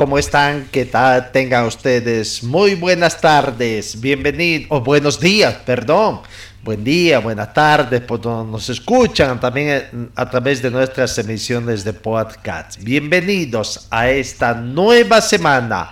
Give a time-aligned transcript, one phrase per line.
[0.00, 0.66] ¿cómo están?
[0.72, 1.30] ¿Qué tal?
[1.30, 6.22] Tengan ustedes muy buenas tardes, bienvenidos, o buenos días, perdón.
[6.62, 12.82] Buen día, buenas tardes, pues nos escuchan también a través de nuestras emisiones de podcast.
[12.82, 15.90] Bienvenidos a esta nueva semana.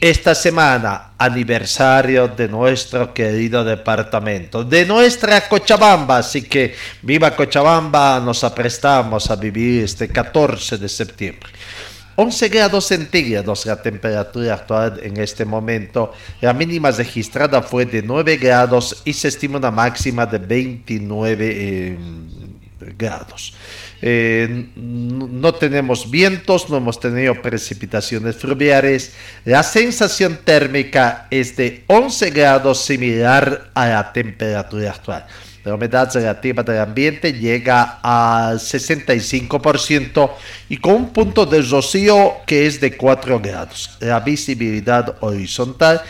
[0.00, 6.16] Esta semana, aniversario de nuestro querido departamento, de nuestra Cochabamba.
[6.18, 11.48] Así que viva Cochabamba, nos aprestamos a vivir este 14 de septiembre.
[12.20, 16.12] 11 grados centígrados la temperatura actual en este momento.
[16.42, 21.96] La mínima registrada fue de 9 grados y se estima una máxima de 29 eh,
[22.98, 23.54] grados.
[24.02, 29.14] Eh, no tenemos vientos, no hemos tenido precipitaciones fluviales.
[29.46, 35.26] La sensación térmica es de 11 grados similar a la temperatura actual.
[35.64, 40.30] La humedad relativa del ambiente llega al 65%
[40.70, 43.96] y con un punto de rocío que es de 4 grados.
[44.00, 46.00] La visibilidad horizontal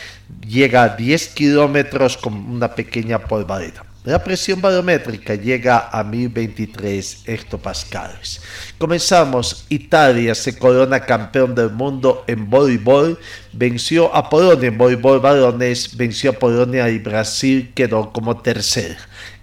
[0.46, 3.84] llega a 10 kilómetros con una pequeña polvareda.
[4.04, 8.40] La presión barométrica llega a 1023 hectopascales.
[8.78, 9.66] Comenzamos.
[9.68, 13.18] Italia se corona campeón del mundo en voleibol.
[13.52, 15.94] Venció a Polonia en voleibol varones.
[15.98, 18.96] Venció a Polonia y Brasil quedó como tercero.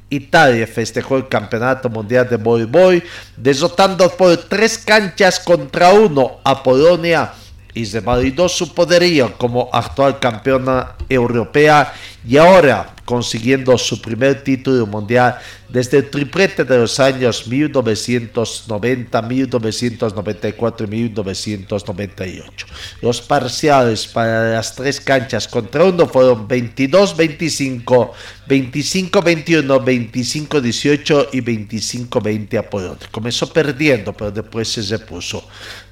[0.10, 3.04] Italia festejó el campeonato mundial de voleibol,
[3.36, 7.34] derrotando por tres canchas contra uno a Polonia.
[7.74, 11.94] Y se validó su poderío como actual campeona europea.
[12.28, 20.86] Y ahora consiguiendo su primer título mundial desde el triplete de los años 1990, 1994
[20.86, 22.68] y 1998.
[23.02, 28.12] Los parciales para las tres canchas contra uno fueron 22-25,
[28.50, 33.08] 25-21, 25-18 y 25-20 a Polonia.
[33.10, 35.48] Comenzó perdiendo, pero después se repuso.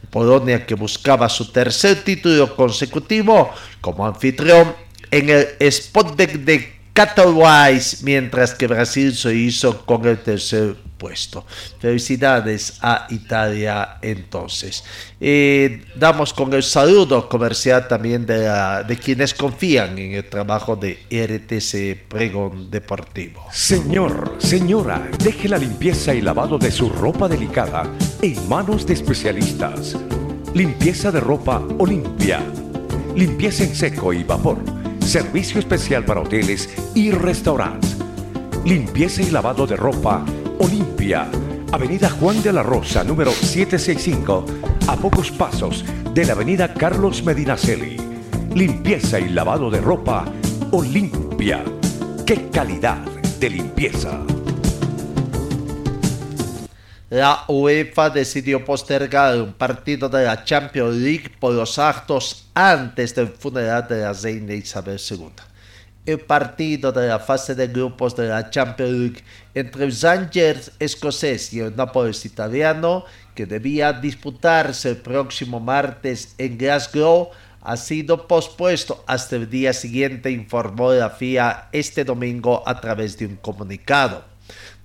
[0.09, 4.75] Polonia que buscaba su tercer título consecutivo como anfitrión
[5.11, 11.45] en el Spotback de Katowice, mientras que Brasil se hizo con el tercer puesto.
[11.77, 14.81] Felicidades a Italia entonces.
[15.19, 18.49] Eh, damos con el saludo comercial también de,
[18.87, 23.45] de, quienes confían en el trabajo de RTC Pregón Deportivo.
[23.51, 27.83] Señor, señora, deje la limpieza y lavado de su ropa delicada
[28.21, 29.97] en manos de especialistas.
[30.53, 32.39] Limpieza de ropa Olimpia.
[33.17, 37.95] Limpieza en seco y vapor Servicio especial para hoteles y restaurantes.
[38.65, 40.25] Limpieza y lavado de ropa
[40.57, 41.29] Olimpia.
[41.71, 44.45] Avenida Juan de la Rosa, número 765,
[44.87, 47.97] a pocos pasos de la Avenida Carlos Medinaceli.
[48.55, 50.25] Limpieza y lavado de ropa
[50.71, 51.63] Olimpia.
[52.25, 52.97] ¡Qué calidad
[53.39, 54.34] de limpieza!
[57.15, 63.29] La UEFA decidió postergar un partido de la Champions League por los actos antes del
[63.29, 65.29] funeral de la reina Isabel II.
[66.05, 69.23] El partido de la fase de grupos de la Champions League
[69.53, 76.57] entre el Rangers escocés y el Nápoles italiano, que debía disputarse el próximo martes en
[76.57, 77.29] Glasgow,
[77.61, 83.27] ha sido pospuesto hasta el día siguiente, informó la FIA este domingo a través de
[83.27, 84.34] un comunicado.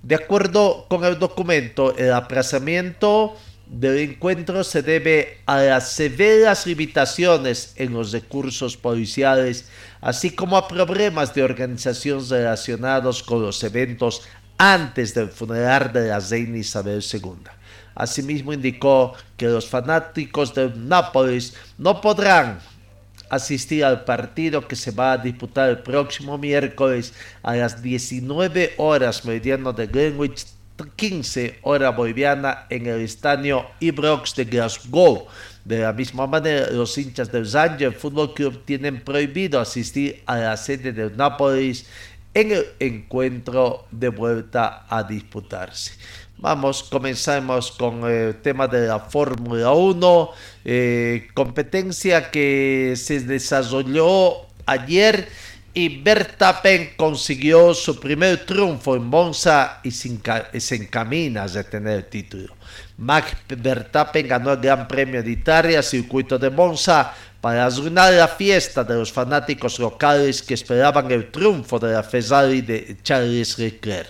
[0.03, 3.35] De acuerdo con el documento, el aplazamiento
[3.67, 9.69] del encuentro se debe a las severas limitaciones en los recursos policiales,
[10.01, 14.23] así como a problemas de organización relacionados con los eventos
[14.57, 17.51] antes del funeral de la reina Isabel II.
[17.93, 22.59] Asimismo indicó que los fanáticos del Nápoles no podrán
[23.31, 29.23] asistir al partido que se va a disputar el próximo miércoles a las 19 horas
[29.25, 30.45] meridiano de Greenwich
[30.95, 35.27] 15 hora boliviana en el estadio Ibrox de Glasgow,
[35.63, 40.57] De la misma manera, los hinchas del Zanger Fútbol Club tienen prohibido asistir a la
[40.57, 41.85] sede del Nápoles
[42.33, 45.93] en el encuentro de vuelta a disputarse.
[46.41, 50.31] Vamos, comenzamos con el tema de la Fórmula 1,
[50.65, 55.29] eh, competencia que se desarrolló ayer
[55.71, 62.55] y Verstappen consiguió su primer triunfo en Monza y se encamina a tener el título.
[62.97, 68.83] Max Verstappen ganó el Gran Premio de Italia, circuito de Monza, para arruinar la fiesta
[68.83, 74.09] de los fanáticos locales que esperaban el triunfo de la Ferrari de Charles Leclerc.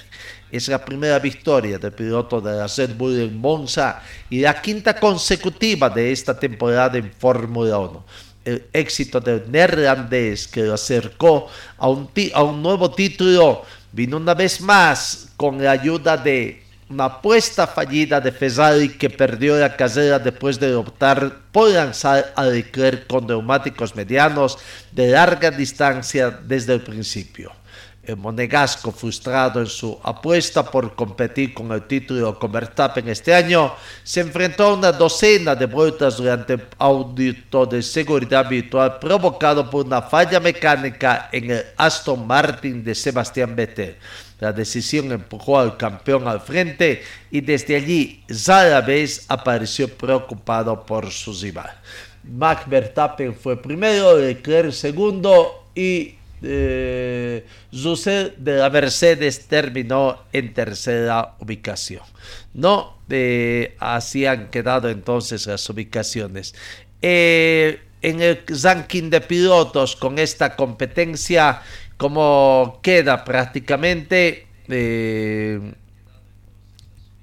[0.51, 4.99] Es la primera victoria del piloto de la Red Bull en Monza y la quinta
[4.99, 8.05] consecutiva de esta temporada en Fórmula 1
[8.43, 14.33] el éxito del neerlandés que lo acercó a un, a un nuevo título vino una
[14.33, 20.19] vez más con la ayuda de una apuesta fallida de Ferrari que perdió la carrera
[20.19, 24.57] después de optar por lanzar a Leclerc con neumáticos medianos
[24.91, 27.53] de larga distancia desde el principio.
[28.11, 33.73] El monegasco, frustrado en su apuesta por competir con el título con Verstappen este año,
[34.03, 39.85] se enfrentó a una docena de vueltas durante el audito de seguridad virtual provocado por
[39.85, 43.95] una falla mecánica en el Aston Martin de Sebastián Vettel.
[44.41, 48.25] La decisión empujó al campeón al frente y desde allí
[48.85, 51.79] vez apareció preocupado por su rival.
[52.23, 62.03] Max Verstappen fue primero, Leclerc segundo y eh, de la Mercedes terminó en tercera ubicación.
[62.53, 66.55] No, eh, así han quedado entonces las ubicaciones.
[67.01, 71.61] Eh, en el ranking de pilotos con esta competencia,
[71.97, 75.59] como queda prácticamente eh,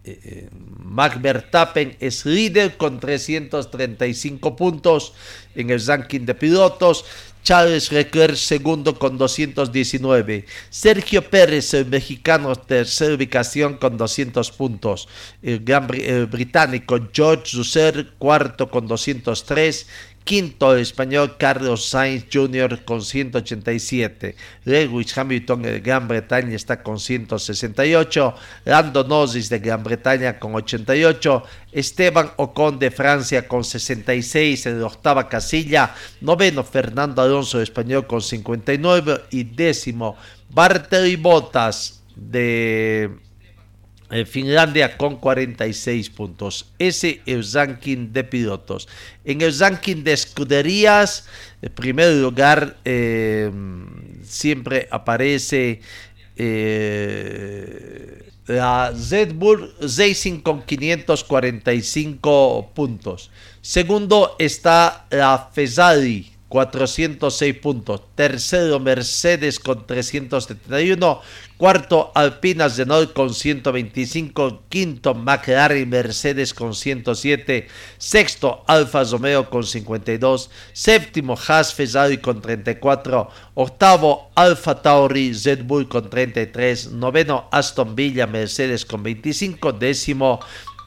[0.05, 5.13] eh, Max Verstappen es líder con 335 puntos
[5.55, 7.05] en el ranking de pilotos.
[7.49, 10.45] Charles Leclerc segundo con 219.
[10.69, 15.09] Sergio Pérez, el mexicano, tercera ubicación con 200 puntos.
[15.41, 15.87] El, gran,
[16.31, 19.87] británico George Russell cuarto con 203.
[20.29, 22.85] Quinto, el español Carlos Sainz Jr.
[22.85, 24.37] con 187.
[24.65, 28.35] Lewis Hamilton de Gran Bretaña está con 168.
[28.67, 31.45] Lando Norris de Gran Bretaña con 88.
[31.73, 35.95] Esteban Ocon de Francia con 66 en la octava casilla.
[36.21, 39.23] Noveno, Fernando Alonso de español con 59.
[39.31, 40.19] Y décimo,
[40.51, 43.28] Bartoli Bottas de en
[44.27, 46.73] Finlandia con 46 puntos.
[46.79, 48.89] Ese es el ranking de pilotos.
[49.25, 51.29] En el ranking de escuderías,
[51.61, 53.51] en primer lugar eh,
[54.23, 55.81] siempre aparece
[56.37, 63.31] eh, la Red Bull Racing con 545 puntos.
[63.61, 68.03] Segundo está la Ferrari 406 puntos.
[68.15, 71.21] Tercero, Mercedes con 371.
[71.59, 74.63] Cuarto, Alpinas de Nord con 125.
[74.69, 77.69] Quinto, McLaren Mercedes con 107.
[77.99, 80.51] Sexto, Alfa Romeo con 52.
[80.73, 83.31] Séptimo, Haas Ferrari con 34.
[83.55, 86.93] Octavo, Alfa Tauri Red Bull con 33.
[86.93, 89.73] Noveno, Aston Villa Mercedes con 25.
[89.73, 90.41] Décimo,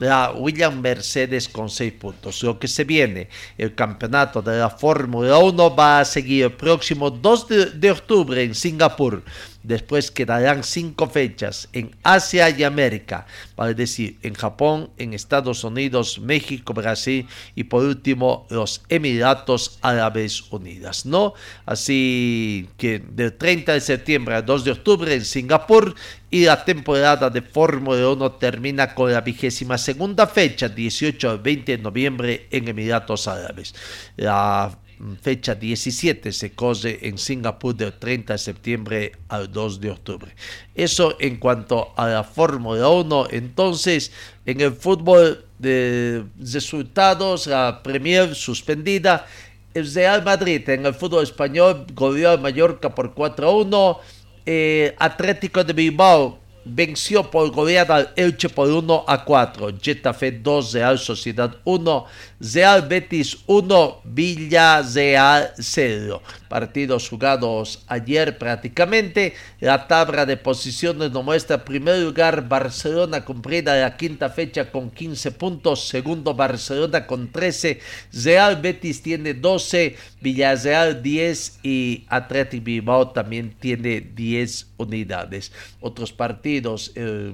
[0.08, 2.42] la William Mercedes con 6 puntos.
[2.44, 7.12] Lo que se viene, el campeonato de la Fórmula 1 va a seguir el próximo
[7.12, 9.24] 2 de, de octubre en Singapur
[9.64, 16.20] Después quedarán cinco fechas en Asia y América, vale decir, en Japón, en Estados Unidos,
[16.20, 21.34] México, Brasil y por último los Emiratos Árabes Unidos, ¿no?
[21.66, 25.94] Así que del 30 de septiembre al 2 de octubre en Singapur
[26.32, 31.78] y la temporada de Fórmula 1 termina con la vigésima segunda fecha, 18 al 20
[31.78, 33.76] de noviembre en Emiratos Árabes.
[34.16, 34.76] La
[35.22, 40.36] fecha 17 se cose en Singapur del 30 de septiembre al 2 de octubre.
[40.76, 43.28] Eso en cuanto a la Fórmula 1.
[43.32, 44.12] Entonces,
[44.46, 49.26] en el fútbol de resultados, la Premier suspendida.
[49.74, 54.00] El Real Madrid en el fútbol español goleó a Mallorca por 4 a 1.
[54.46, 59.74] Eh, Atlético de Bilbao venció por goleada al Elche por 1 a 4.
[59.82, 62.06] Getafe 2, Real Sociedad 1,
[62.42, 66.24] Real Betis 1, Villarreal 0.
[66.50, 69.36] Partidos jugados ayer prácticamente.
[69.60, 75.32] La tabla de posiciones nos muestra primer lugar Barcelona cumplida la quinta fecha con 15
[75.34, 75.88] puntos.
[75.88, 77.80] Segundo Barcelona con 13.
[78.24, 79.96] Real Betis tiene 12.
[80.20, 85.52] Villarreal 10 y Atlético Bilbao también tiene 10 unidades.
[85.80, 87.34] Otros partidos eh,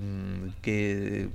[0.61, 1.29] que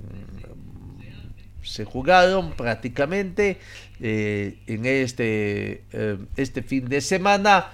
[1.63, 3.59] se jugaron prácticamente
[3.99, 5.83] en este,
[6.35, 7.71] este fin de semana.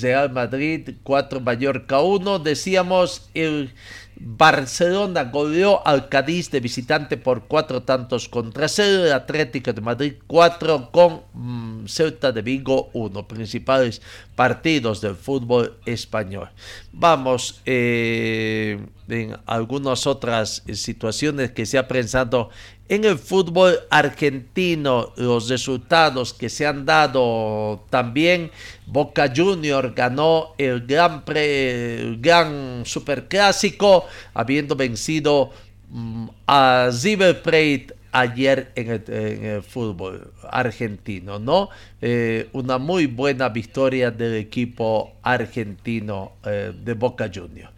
[0.00, 2.38] Real Madrid 4, Mallorca 1.
[2.38, 3.72] Decíamos, el
[4.16, 9.06] Barcelona goleó al Cádiz de visitante por cuatro tantos contra cero.
[9.06, 13.28] El Atlético de Madrid 4 con mm, Ceuta de Vigo 1.
[13.28, 14.00] Principales
[14.34, 16.48] partidos del fútbol español.
[16.92, 18.78] Vamos eh,
[19.12, 22.50] en algunas otras situaciones que se ha pensado
[22.88, 28.50] en el fútbol argentino, los resultados que se han dado también,
[28.86, 35.52] Boca Junior ganó el gran, pre, gran superclásico, habiendo vencido
[35.88, 41.70] mm, a River Plate ayer en el, fútbol argentino, ¿no?
[42.00, 47.70] Eh, una muy buena victoria del equipo argentino eh, de Boca Junior.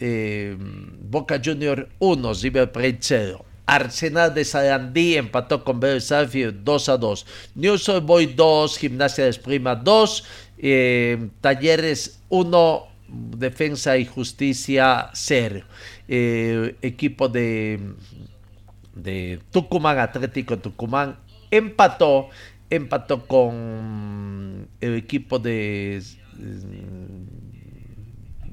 [0.00, 3.44] Eh, Boca Junior 1, River Plate 0.
[3.66, 7.26] Arsenal de Sarandí empató con Belsafield 2 a 2.
[7.54, 10.24] News Boy 2, Gimnasia de Esprima 2,
[10.58, 15.64] eh, Talleres 1, Defensa y Justicia 0.
[16.08, 17.80] Eh, equipo de,
[18.94, 21.16] de Tucumán, Atlético Tucumán,
[21.50, 22.28] empató,
[22.68, 26.02] empató con el equipo de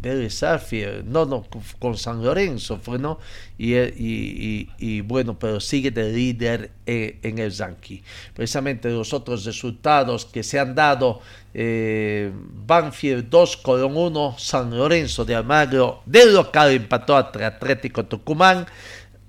[0.01, 1.45] de no, no,
[1.77, 3.19] con San Lorenzo fue, ¿no?
[3.57, 7.99] Y, y, bueno, pero sigue de líder eh, en, el ranking.
[8.33, 11.21] Precisamente los otros resultados que se han dado,
[11.53, 12.31] eh,
[12.65, 18.65] Banfield 2, Colón 1, San Lorenzo de Almagro, del local empató a Atlético Tucumán,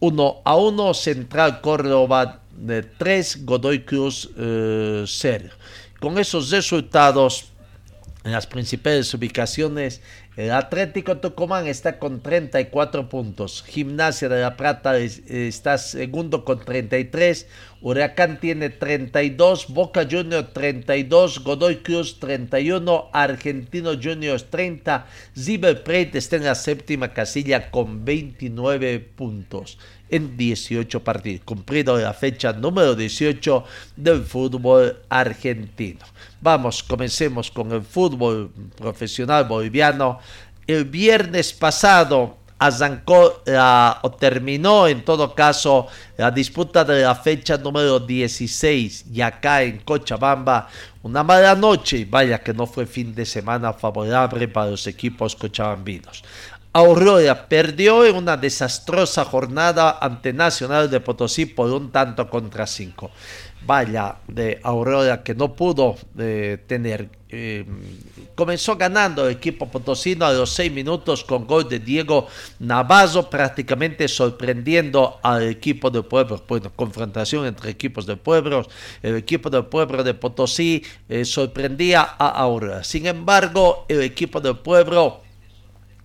[0.01, 4.39] 1 a 1, Central Córdoba de 3, Godoy Cruz 0.
[4.39, 5.51] Eh,
[6.01, 7.53] con esos resultados,
[8.25, 10.01] en las principales ubicaciones,
[10.35, 13.63] el Atlético Tucumán está con 34 puntos.
[13.67, 17.47] Gimnasia de la Plata está segundo con 33.
[17.83, 19.69] Huracán tiene 32.
[19.69, 21.45] Boca Juniors 32.
[21.45, 23.11] Godoy Cruz 31.
[23.13, 25.07] Argentino Juniors 30.
[25.39, 29.79] Ziber Plate está en la séptima casilla con 29 puntos
[30.13, 31.45] en 18 partidos.
[31.45, 33.65] Cumplido la fecha número 18
[33.97, 36.05] del fútbol argentino.
[36.41, 40.21] Vamos, comencemos con el fútbol profesional boliviano.
[40.67, 43.43] El viernes pasado arrancó
[44.03, 49.79] o terminó en todo caso la disputa de la fecha número 16 y acá en
[49.79, 50.69] Cochabamba
[51.03, 56.23] una mala noche, vaya que no fue fin de semana favorable para los equipos cochabambinos.
[56.73, 63.11] Aurora perdió en una desastrosa jornada ante Nacional de Potosí por un tanto contra cinco
[63.67, 67.09] vaya de Aurora que no pudo eh, tener.
[67.35, 67.65] Eh,
[68.35, 72.27] comenzó ganando el equipo potosino a los seis minutos con gol de Diego
[72.59, 76.43] Navazo, prácticamente sorprendiendo al equipo del pueblo.
[76.47, 78.67] Bueno, confrontación entre equipos del pueblo.
[79.03, 82.85] El equipo del pueblo de Potosí eh, sorprendía a Aurora.
[82.85, 85.23] Sin embargo, el equipo del pueblo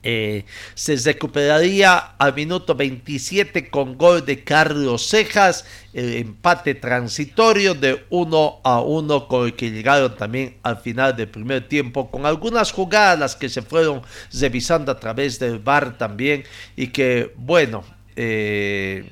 [0.09, 8.05] eh, se recuperaría al minuto 27 con gol de Carlos Cejas, el empate transitorio de
[8.09, 12.71] 1 a 1 con el que llegaron también al final del primer tiempo, con algunas
[12.71, 16.45] jugadas que se fueron revisando a través del bar también
[16.77, 17.83] y que, bueno,
[18.15, 19.11] eh,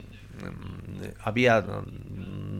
[1.25, 1.61] había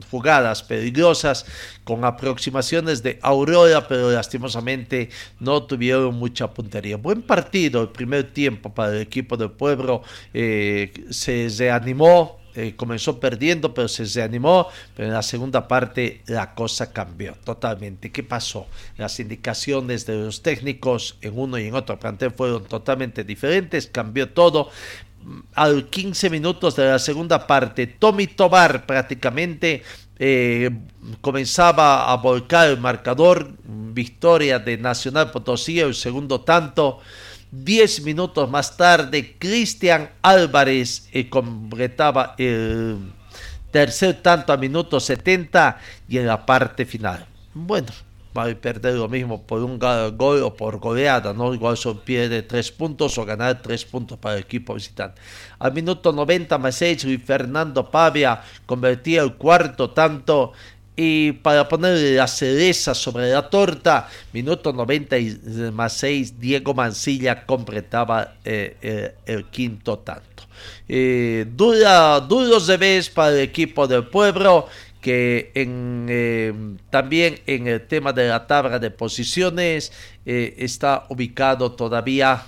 [0.03, 1.45] jugadas peligrosas
[1.83, 5.09] con aproximaciones de Aurora, pero lastimosamente
[5.39, 6.97] no tuvieron mucha puntería.
[6.97, 12.39] Buen partido el primer tiempo para el equipo del pueblo, eh, se reanimó.
[12.57, 18.13] Eh, comenzó perdiendo, pero se reanimó, pero en la segunda parte la cosa cambió totalmente.
[18.13, 18.67] ¿Qué pasó?
[18.95, 24.29] Las indicaciones de los técnicos en uno y en otro plantel fueron totalmente diferentes, cambió
[24.29, 24.69] todo,
[25.53, 29.83] al 15 minutos de la segunda parte, Tommy Tobar prácticamente
[30.17, 30.69] eh,
[31.21, 36.99] comenzaba a volcar el marcador, victoria de Nacional Potosí, el segundo tanto.
[37.51, 42.97] Diez minutos más tarde, Cristian Álvarez eh, completaba el
[43.71, 47.25] tercer tanto a minuto 70 y en la parte final.
[47.53, 47.87] Bueno,
[48.35, 51.53] va a perder lo mismo por un gol o por goleada, ¿no?
[51.53, 55.21] Igual son pierde tres puntos o ganar tres puntos para el equipo visitante.
[55.59, 60.53] Al minuto 90 más 6, Luis Fernando Pavia convertía el cuarto tanto
[60.95, 65.15] y para ponerle la cereza sobre la torta, minuto 90
[65.73, 70.43] más 6, Diego Mancilla completaba eh, eh, el quinto tanto.
[70.87, 74.67] Eh, dura, duros vez para el equipo del pueblo
[75.05, 76.51] que en, eh,
[76.89, 79.93] también en el tema de la tabla de posiciones
[80.25, 82.43] eh, está ubicado todavía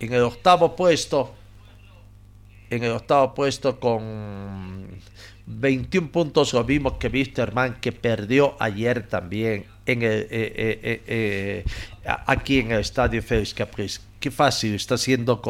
[0.00, 1.32] en el octavo puesto
[2.70, 5.00] en el octavo puesto con
[5.46, 11.64] 21 puntos, lo mismo que Wisterman, que perdió ayer también eh, eh, eh,
[12.26, 14.00] aquí en el estadio Félix Capriz.
[14.18, 15.40] Qué fácil está haciendo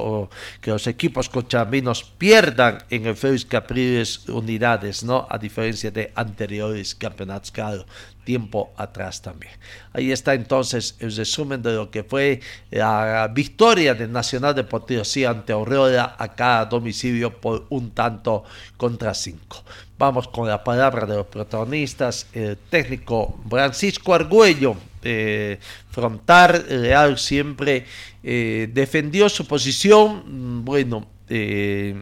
[0.60, 5.26] que los equipos cochaminos pierdan en el Félix Capriles unidades, ¿no?
[5.30, 7.86] A diferencia de anteriores campeonatos, claro,
[8.24, 9.52] tiempo atrás también.
[9.94, 15.24] Ahí está entonces el resumen de lo que fue la victoria de Nacional Deportivo sí
[15.24, 18.44] ante Aurora acá a domicilio por un tanto
[18.76, 19.64] contra cinco.
[19.98, 25.58] Vamos con la palabra de los protagonistas, el técnico Francisco Argüello, eh,
[25.90, 27.86] Frontar Real siempre
[28.22, 31.94] eh, defendió su posición, bueno, eh,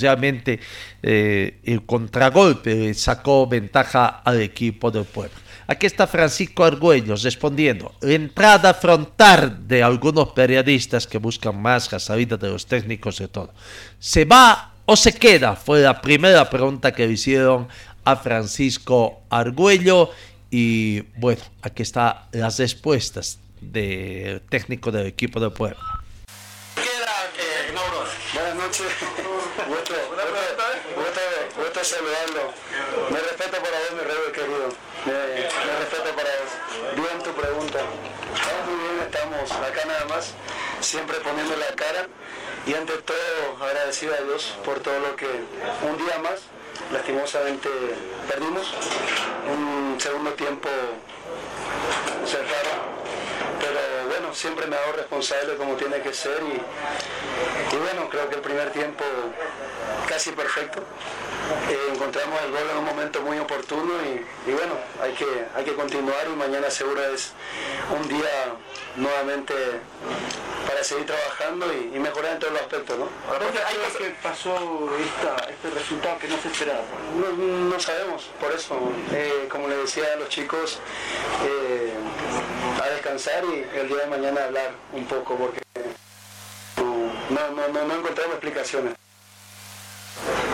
[0.00, 0.58] realmente
[1.02, 5.36] eh, el contragolpe sacó ventaja al equipo del pueblo.
[5.66, 7.94] Aquí está Francisco Argüello respondiendo.
[8.00, 13.28] La entrada frontal de algunos periodistas que buscan más la salida de los técnicos de
[13.28, 13.52] todo.
[13.98, 15.56] ¿Se va o se queda?
[15.56, 17.68] Fue la primera pregunta que le hicieron
[18.04, 20.10] a Francisco Argüello.
[20.50, 25.78] Y bueno, aquí están las respuestas del técnico del equipo del pueblo.
[28.34, 28.86] Buenas noches.
[29.68, 29.94] Gusto,
[30.96, 31.20] gusto,
[31.56, 32.52] gusto saludarlo.
[33.10, 34.68] Me respeto para vos, mi rey querido.
[35.06, 36.96] Me, me respeto para vos.
[36.96, 37.78] Bien tu pregunta.
[38.34, 40.34] Estamos muy bien, estamos acá nada más,
[40.80, 42.08] siempre poniendo la cara
[42.66, 43.16] y ante todo
[43.60, 46.40] agradecido a Dios por todo lo que un día más
[46.92, 47.68] lastimosamente
[48.28, 48.72] perdimos.
[49.50, 50.68] Un segundo tiempo
[52.24, 52.70] cerrado,
[53.58, 58.40] pero bueno, siempre me hago responsable como tiene que ser y, bueno, creo que el
[58.40, 59.04] primer tiempo
[60.06, 60.82] casi perfecto.
[61.68, 65.64] Eh, encontramos el gol en un momento muy oportuno y, y, bueno, hay que, hay
[65.64, 67.32] que continuar y mañana seguro es
[67.90, 68.54] un día
[68.96, 69.54] nuevamente
[70.66, 73.08] para seguir trabajando y, y mejorar en todos los aspectos, ¿no?
[73.28, 74.54] ¿Dónde creo que pasó
[74.98, 76.82] esta, este resultado que no se esperaba?
[77.16, 77.36] No,
[77.70, 78.78] no sabemos, por eso,
[79.12, 80.78] eh, como le decía a los chicos,
[81.44, 81.92] eh,
[82.82, 85.60] a descansar y el día de mañana hablar un poco, porque
[86.76, 88.94] no, no, no, no encontramos explicaciones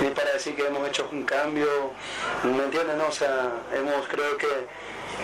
[0.02, 1.66] ni para decir que hemos hecho un cambio,
[2.44, 2.98] ¿me entienden?
[2.98, 4.46] No, o sea, hemos creo que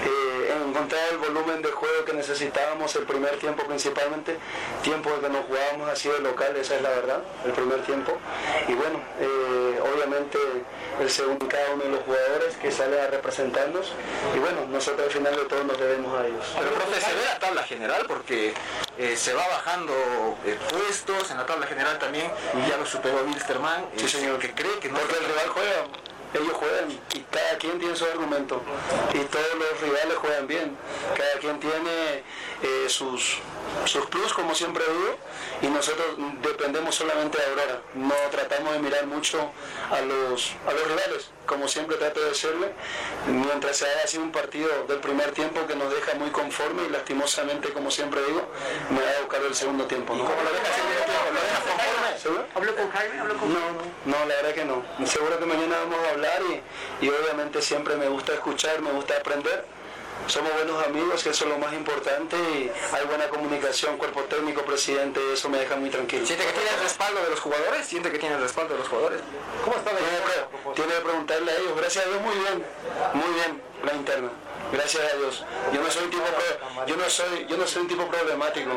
[0.04, 4.36] eh, encontrado el volumen de juego que necesitábamos el primer tiempo principalmente,
[4.82, 8.16] tiempo que nos jugábamos así de local, esa es la verdad, el primer tiempo.
[8.68, 10.38] Y bueno, eh, obviamente
[11.00, 13.92] el segundo cada uno de los jugadores que sale a representarnos
[14.34, 16.44] y bueno, nosotros al final de todo nos debemos a ellos.
[16.58, 18.54] Pero profe, se ve la tabla general porque
[18.98, 19.92] eh, se va bajando
[20.44, 22.30] eh, puestos, en la tabla general también
[22.68, 24.38] ya lo superó Wilstermann, Sí, señor.
[24.38, 25.84] que cree que no Porque el rival juega,
[26.34, 28.60] ellos juegan y cada quien tiene su argumento
[29.12, 30.76] y todos los rivales juegan bien.
[31.16, 32.22] Cada quien tiene
[32.62, 33.38] eh, sus,
[33.86, 35.16] sus plus, como siempre digo,
[35.62, 36.06] y nosotros
[36.42, 37.80] dependemos solamente de Aurora.
[37.94, 39.50] No tratamos de mirar mucho
[39.90, 42.72] a los, a los rivales, como siempre trato de decirle,
[43.26, 46.90] mientras se haya así un partido del primer tiempo que nos deja muy conforme y
[46.90, 48.42] lastimosamente, como siempre digo,
[48.90, 50.14] me va a buscar el segundo tiempo.
[50.14, 50.24] ¿no?
[50.24, 51.12] ¿Cómo lo deja segundo tiempo?
[51.32, 52.18] ¿Lo deja conforme?
[52.18, 52.44] ¿Seguro?
[52.54, 53.20] ¿Habló con Jaime?
[53.20, 54.82] ¿Habló con No, no, no, la verdad que no.
[55.06, 59.16] Seguro que mañana vamos a hablar y, y obviamente siempre me gusta escuchar, me gusta
[59.16, 59.64] aprender.
[60.26, 64.62] Somos buenos amigos, que eso es lo más importante y hay buena comunicación, cuerpo técnico,
[64.62, 66.26] presidente, eso me deja muy tranquilo.
[66.26, 67.86] ¿Siente que tiene el respaldo de los jugadores?
[67.86, 69.20] ¿Siente que tiene el respaldo de los jugadores?
[69.64, 72.64] ¿Cómo está la Tiene que, tiene que preguntarle a ellos, gracias a Dios muy bien,
[73.12, 74.30] muy bien la interna.
[74.72, 75.44] Gracias a Dios.
[75.72, 76.24] Yo no soy un tipo
[76.86, 78.70] yo no soy, yo no soy un tipo problemático.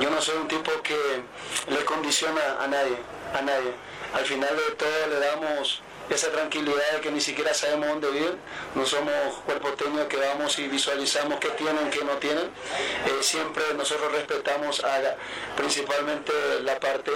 [0.00, 1.22] Yo no soy un tipo que
[1.68, 2.96] le condiciona a nadie,
[3.32, 3.72] a nadie.
[4.14, 8.36] Al final de todo le damos esa tranquilidad de que ni siquiera sabemos dónde viven,
[8.74, 9.12] no somos
[9.46, 12.44] cuerpos técnicos que vamos y visualizamos qué tienen, qué no tienen.
[12.44, 15.16] Eh, siempre nosotros respetamos a,
[15.56, 17.10] principalmente la parte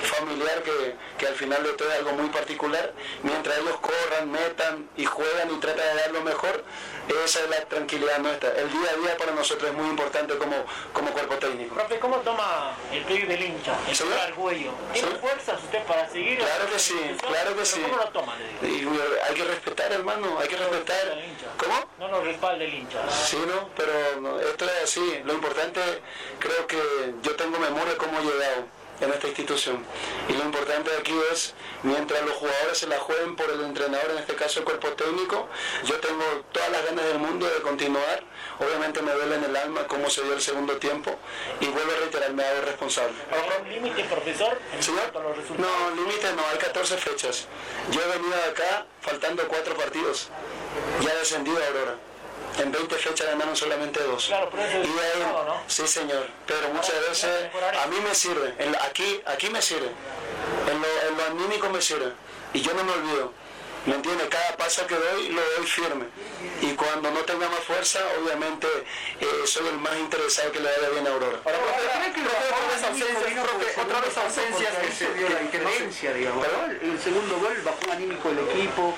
[0.00, 2.92] familiar que, que al final de todo es algo muy particular.
[3.22, 6.64] Mientras ellos corran, metan y juegan y tratan de dar lo mejor,
[7.24, 8.50] esa es la tranquilidad nuestra.
[8.50, 11.74] El día a día para nosotros es muy importante como, como cuerpo técnico.
[11.74, 13.76] Profe, ¿cómo toma el pedido del hincha?
[13.88, 14.72] El al cuello.
[14.92, 16.38] ¿Tiene fuerzas usted para seguir?
[16.38, 17.80] Claro que sí, claro que sí.
[17.80, 18.34] ¿Cómo lo toma?
[18.62, 18.86] Y
[19.28, 21.08] hay que respetar, hermano, hay que respetar.
[21.08, 21.46] El hincha.
[21.58, 21.86] ¿Cómo?
[21.98, 22.98] No lo respalda el hincha.
[23.10, 25.20] Sí, no, pero no, esto es así.
[25.24, 25.80] Lo importante,
[26.38, 29.84] creo que yo tengo memoria de cómo he llegado en esta institución.
[30.28, 34.18] Y lo importante aquí es, mientras los jugadores se la jueguen por el entrenador, en
[34.18, 35.48] este caso el cuerpo técnico,
[35.84, 38.24] yo tengo todas las ganas del mundo de continuar.
[38.58, 41.16] Obviamente me duele en el alma cómo se dio el segundo tiempo
[41.60, 43.14] y vuelvo a reiterar, me hago responsable.
[43.30, 45.12] ¿Hay un límite, profesor, Señor,
[45.58, 47.46] no, límite no, hay 14 fechas.
[47.90, 50.28] Yo he venido acá faltando cuatro partidos.
[51.00, 52.11] Ya he descendido a Aurora.
[52.58, 54.26] En 20 fechas ganaron solamente dos.
[54.26, 55.62] Claro, pero eso es Y de ahí- todo, ¿no?
[55.66, 56.26] Sí, señor.
[56.46, 57.30] Pero muchas veces
[57.82, 58.54] a mí me sirve.
[58.58, 59.88] En la- aquí, aquí me sirve.
[60.70, 62.12] En lo, en lo anímico me sirve.
[62.52, 63.32] Y yo no me olvido.
[63.86, 64.28] ¿Me entiende?
[64.28, 66.06] Cada paso que doy lo doy firme.
[66.60, 68.68] Y cuando no tenga más fuerza, obviamente
[69.20, 71.38] eh, soy el más interesado que le vaya bien a Aurora.
[71.44, 75.40] Ahora, ¿creen que el profe otra vez ausencias, otra vez ausencias que se dio la
[75.40, 76.46] diferencia, digamos.
[76.80, 78.94] El segundo gol bajó anímico el equipo,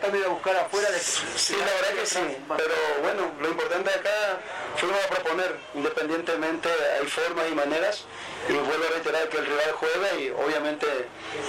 [0.00, 2.20] también de buscar afuera de Sí, la verdad que sí,
[2.56, 4.40] pero bueno, lo importante acá
[4.76, 6.68] fuimos a proponer, independientemente
[7.00, 8.04] hay formas y maneras,
[8.48, 10.86] y vuelvo a reiterar que el rival juega y obviamente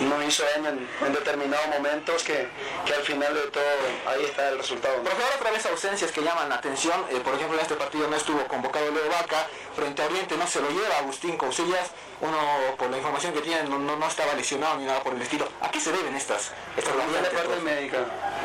[0.01, 2.47] nos hizo daño en, en determinados momentos que,
[2.85, 3.63] que al final de todo
[4.07, 4.97] ahí está el resultado.
[4.97, 5.03] ¿no?
[5.03, 7.05] Profe, ahora otra vez ausencias que llaman la atención.
[7.09, 9.47] Eh, por ejemplo, en este partido no estuvo convocado Leo Vaca.
[9.75, 11.89] Frente a Oriente no se lo lleva Agustín Cousillas.
[12.21, 12.37] Uno,
[12.77, 15.45] por la información que tienen, no, no, no estaba lesionado ni nada por el estilo.
[15.59, 17.97] ¿A qué se deben estas, estas También la variantes, parte médica,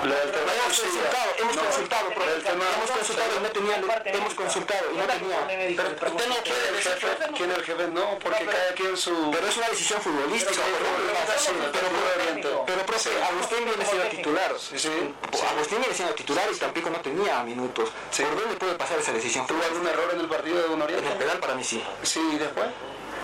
[0.02, 3.48] lo del tema Hemos consultado, hemos no, consultado, profe, el tema- hemos consultado y no
[3.50, 3.76] tenía,
[4.18, 5.38] hemos consultado y no tenía.
[5.46, 7.24] Pero usted no ¿Quién quiere es el jefe?
[7.36, 7.86] ¿Quién es el jefe?
[7.88, 9.30] No, porque cada quien su...
[9.30, 11.86] Pero es una decisión futbolística, Pero- por ejemplo, pero- sí, pero,
[12.42, 14.54] pero, pero, profe, Agustín viene siendo titular.
[14.58, 15.14] sí.
[15.54, 17.90] Agustín viene siendo titular y Tampico no tenía minutos.
[18.16, 21.17] ¿Por dónde puede pasar esa decisión ¿Tuvo algún error en el partido de el Oriente?
[21.18, 21.82] Penal para mí sí.
[22.02, 22.66] Sí, ¿y después?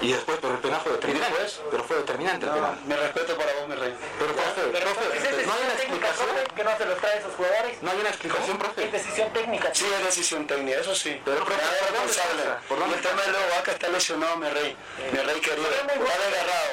[0.00, 1.38] Y después, pero el penal fue determinante.
[1.40, 1.60] después?
[1.70, 2.78] Pero fue determinante el No, penal.
[2.84, 3.94] mi respeto para vos, mi rey.
[4.18, 6.28] Pero, profe, profe, no hay una técnica, explicación.
[6.34, 7.82] profe, que no se los trae a esos jugadores.
[7.82, 8.84] No hay una explicación, profe.
[8.84, 9.70] Es decisión técnica.
[9.72, 11.20] Sí, es decisión técnica, eso sí.
[11.24, 12.42] Pero, profe, Nada ¿por dónde responsable.
[12.68, 14.76] ¿Por dónde el tema de Leo Vaca está lesionado, mi rey.
[15.12, 15.68] Mi rey querido.
[15.70, 16.06] Pero es muy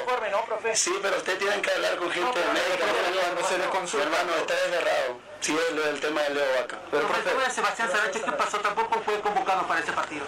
[0.02, 0.76] informe, ¿no, profe?
[0.76, 4.04] Sí, pero usted tiene que hablar con gente pero- pero- se le consulta.
[4.06, 5.31] hermano, está desgarrado.
[5.42, 6.78] Sí, es lo del tema de Leo Vaca.
[6.88, 8.58] Pero, Pero el tema de Sebastián Sarache, ¿qué pasó?
[8.60, 10.24] Tampoco fue convocado para ese partido.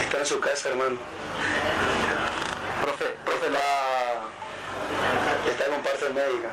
[0.00, 0.98] Está en su casa, hermano.
[2.82, 4.22] profe, profe, la...
[5.48, 6.50] Está con parte médica.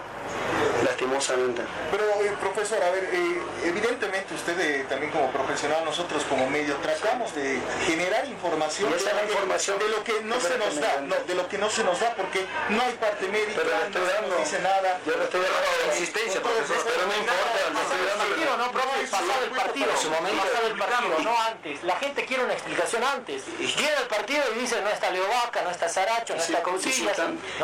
[1.01, 1.61] Lastimosamente.
[1.91, 6.75] Pero, eh, profesor, a ver, eh, evidentemente usted eh, también como profesional, nosotros como medio,
[6.77, 10.79] tratamos de generar información, esa de, lo que- información de lo que no se nos
[10.79, 13.69] da, no, de lo que no se nos da, porque no hay parte médica, Pero
[13.77, 14.99] no se nos dice nada.
[15.05, 18.35] Yo le estoy dando insistencia, profesor, pero no importa, le estoy dando.
[18.35, 19.97] Quiero, no, profe, pasado el partido.
[20.01, 20.43] Su momento.
[20.43, 21.83] Pasado el partido, no antes.
[21.83, 23.43] La gente quiere una explicación antes.
[23.57, 26.63] Viene el partido y dice, no está Leo Vaca, no está Saracho, no está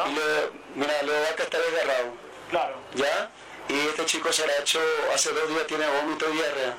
[0.05, 2.13] Leo- mira, Leo Vaca está desgarrado.
[2.53, 2.75] Claro.
[2.93, 3.31] ¿Ya?
[3.67, 4.79] Y este chico Saracho
[5.11, 6.75] hace dos días tiene vómito y diarrea.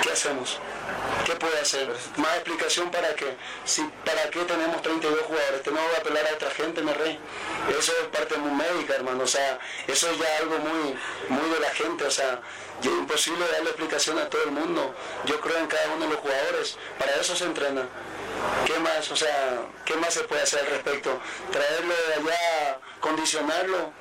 [0.00, 0.58] ¿Qué hacemos?
[1.26, 1.86] ¿Qué puede hacer?
[2.16, 3.36] Más explicación para qué.
[4.02, 5.62] ¿Para qué tenemos 32 jugadores?
[5.62, 7.18] Tenemos que apelar a otra gente, mi rey.
[7.78, 9.24] Eso es parte muy médica, hermano.
[9.24, 10.96] O sea, eso es ya algo muy,
[11.28, 12.06] muy de la gente.
[12.06, 12.40] O sea,
[12.80, 14.94] es imposible darle explicación a todo el mundo.
[15.26, 16.78] Yo creo en cada uno de los jugadores.
[16.98, 17.82] Para eso se entrena.
[18.64, 19.10] ¿Qué más?
[19.10, 21.20] O sea, ¿qué más se puede hacer al respecto?
[21.52, 23.92] Traerlo de allá, condicionarlo.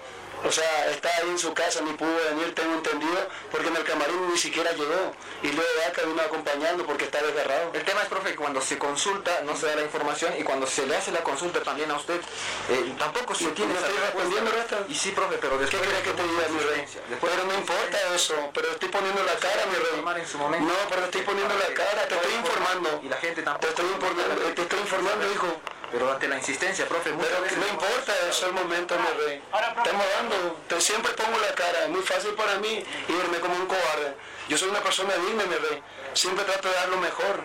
[0.45, 3.83] O sea, está ahí en su casa, ni pudo venir, tengo entendido, porque en el
[3.83, 5.13] camarín ni siquiera llegó.
[5.43, 7.71] Y luego Vaca vino acompañando porque está desgarrado.
[7.73, 10.65] El tema es, profe, que cuando se consulta no se da la información y cuando
[10.65, 12.21] se le hace la consulta también a usted,
[12.69, 14.51] eh, tampoco se tiene no esa estoy respondiendo.
[14.87, 15.83] Y sí, profe, pero ¿Qué después...
[15.83, 16.85] quiere que te diga, mi rey?
[17.09, 19.85] Después Pero no importa eso, pero estoy poniendo la cara, mi rey.
[19.91, 20.67] informar en su momento.
[20.67, 23.01] No, pero estoy poniendo la cara, te estoy informando.
[23.03, 23.65] Y la gente tampoco...
[23.65, 25.78] Te estoy informando, te estoy informando, hijo.
[25.91, 27.57] Pero ante la insistencia, profe, Pero veces...
[27.57, 29.41] no importa eso el momento, mi rey.
[29.77, 33.65] Estamos dando, te siempre pongo la cara, es muy fácil para mí irme como un
[33.65, 34.13] cobarde.
[34.47, 35.81] Yo soy una persona digna, mi rey.
[36.13, 37.43] Siempre trato de dar lo mejor.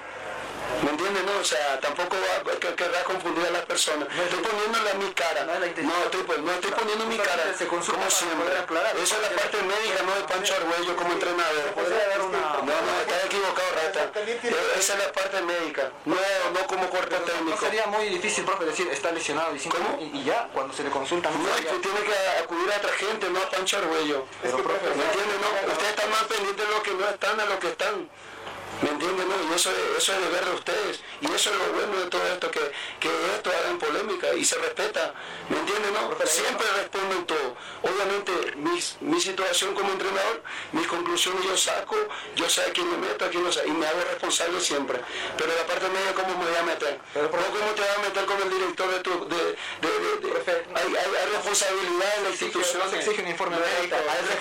[0.83, 1.25] ¿Me entiendes?
[1.25, 4.09] No, o sea, tampoco va, que, querrá confundir a las personas.
[4.09, 5.45] estoy poniéndole mi cara.
[5.45, 5.79] no es.
[5.79, 7.45] No, estoy, pues, no estoy poniendo mi cara.
[7.69, 8.45] Como siempre.
[9.03, 11.75] Esa es la parte médica, no de Pancho Arguello como entrenador.
[11.77, 14.21] No, no, estás equivocado, Rata.
[14.27, 14.41] Eh,
[14.79, 16.17] Esa es la parte médica, no,
[16.53, 17.59] no como cuerpo No técnico.
[17.61, 21.39] sería muy difícil, profe, decir está lesionado y, y, ya, cuando se le consulta no
[21.39, 24.27] No, sería- que tiene que acudir a otra gente, no a Pancho Arguello.
[24.43, 25.41] Pero, profe, ¿Me entienden?
[25.41, 28.09] No, ustedes están más pendientes de lo que no están a lo que están.
[28.83, 29.29] ¿Me entienden?
[29.29, 29.35] No?
[29.51, 31.01] Y eso, es- eso es deber de ustedes.
[31.21, 32.61] Y eso es lo bueno de todo esto, que,
[33.01, 35.15] que esto hagan polémica y se respeta.
[35.49, 35.93] ¿Me entienden?
[35.95, 36.15] No?
[36.27, 37.57] Siempre respondo en todo.
[37.83, 41.97] Obviamente, mis- mi situación como entrenador, mis conclusiones yo saco,
[42.37, 45.01] yo sé a quién me meto, a quién no sé, y me hago responsable siempre.
[45.39, 46.99] Pero la parte media, ¿cómo me voy a meter?
[47.15, 49.29] Pero, ¿No cómo te vas a meter con el director de tu...
[49.29, 49.44] De,
[51.05, 52.79] hay, hay, hay responsabilidad en la institución.
[52.79, 54.35] no se exige un informe médico, Hay no se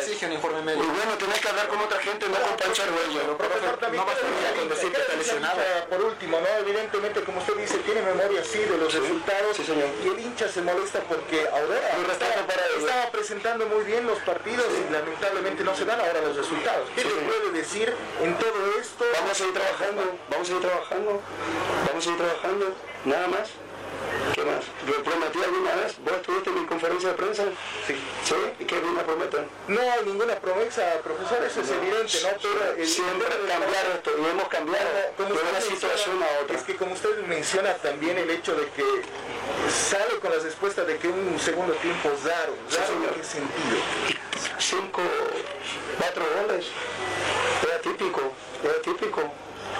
[0.00, 0.84] exige un informe médico.
[0.84, 3.20] Hay Y bueno, tenés que hablar con otra gente, no con Pancho Arguello.
[3.26, 5.60] No basta ¿qué le dice con decir que ¿Qué está lesionado?
[5.88, 6.48] Por último, ¿no?
[6.60, 11.00] Evidentemente, como usted dice, tiene memoria sí de los resultados y el hincha se molesta
[11.00, 11.46] porque
[12.04, 12.40] respeto
[12.78, 16.88] estaba, presentando muy bien los partidos y lamentablemente no se dan ahora los resultados.
[16.94, 19.04] ¿Qué le puede decir en todo esto?
[19.14, 21.22] Vamos a seguir trabajando, vamos a seguir trabajando,
[21.86, 23.50] vamos a seguir trabajando, nada más.
[24.60, 24.96] ¿Qué más?
[24.96, 27.44] Yo prometí alguna vez, vos estuviste en mi conferencia de prensa.
[27.86, 27.94] Sí.
[28.24, 28.34] ¿Sí?
[28.58, 29.44] ¿Y qué vine a prometer?
[29.68, 32.28] No hay ninguna promesa, profesor, eso es evidente, ¿no?
[32.42, 36.56] Pero Siempre cambiar esto y hemos cambiado Como de una menciona- situación a otra.
[36.56, 38.84] Es que como usted menciona también el hecho de que
[39.70, 42.54] sale con las respuestas de que un segundo tiempo es raro.
[42.68, 43.08] Sí, ¿Raro señor.
[43.08, 43.76] en qué sentido?
[44.58, 45.02] cinco,
[45.98, 46.66] cuatro goles.
[47.62, 48.20] Era típico,
[48.64, 49.29] era típico.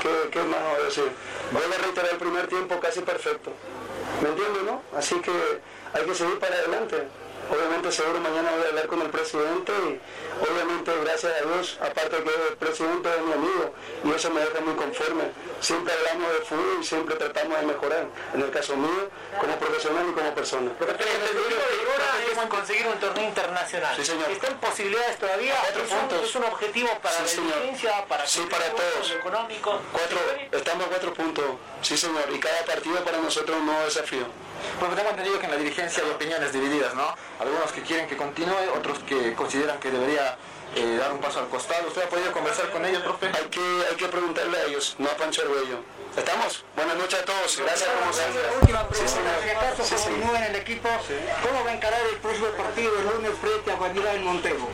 [0.01, 1.11] ¿Qué, qué más voy a decir?
[1.53, 3.53] Voy a reiterar el primer tiempo casi perfecto.
[4.23, 4.83] ¿Me entiendes, no?
[4.97, 5.33] Así que
[5.93, 7.09] hay que seguir para adelante.
[7.51, 9.99] Obviamente seguro mañana voy a hablar con el presidente y
[10.51, 14.61] obviamente gracias a Dios, aparte que el presidente es mi amigo y eso me deja
[14.61, 15.25] muy conforme.
[15.61, 19.11] Siempre hablamos de fútbol y siempre tratamos de mejorar, en el caso mío,
[19.41, 20.71] como profesional y como persona.
[20.79, 23.97] El objetivo de Igora es conseguir un torneo internacional.
[23.97, 24.31] Sí, señor.
[24.31, 25.55] ¿Están posibilidades todavía?
[25.61, 26.23] Cuatro ¿Es un- puntos.
[26.25, 29.11] ¿Es un objetivo para Sí, la dirigencia, para Sí, para todos.
[29.11, 29.81] económico?
[29.93, 30.19] Cuatro,
[30.53, 31.45] estamos a cuatro puntos,
[31.83, 34.25] sí señor, y cada partido para nosotros es un nuevo desafío.
[34.79, 37.15] Pues tengo entendido que en la dirigencia hay opiniones divididas, ¿no?
[37.39, 40.37] Algunos que quieren que continúe, otros que consideran que debería
[40.77, 41.89] eh, dar un paso al costado.
[41.89, 43.27] ¿Usted ha podido conversar con ellos, profe?
[43.27, 45.79] Hay que, hay que preguntarle a ellos, no a Pancho Arguello.
[46.17, 46.65] ¿Estamos?
[46.75, 48.43] Buenas noches a todos, gracias como siempre.
[48.61, 49.35] Última Sí, pregunta, señor.
[49.45, 50.89] si acaso Sí, continúa en el equipo,
[51.47, 54.69] ¿cómo va a encarar el próximo partido el lunes frente a Guadirá en Montego?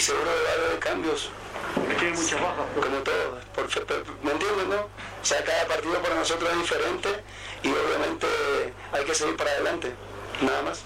[0.00, 1.30] Y seguro va a haber cambios,
[1.98, 3.38] Tiene muchas bajas, como todo.
[3.54, 4.80] por fe- per- ¿Me entiendes, no?
[4.80, 7.08] O sea, cada partido para nosotros es diferente
[7.62, 8.26] y obviamente
[8.92, 9.92] hay que seguir para adelante,
[10.40, 10.84] nada más.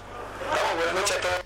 [0.49, 1.45] Vamos, buenas noches a todos.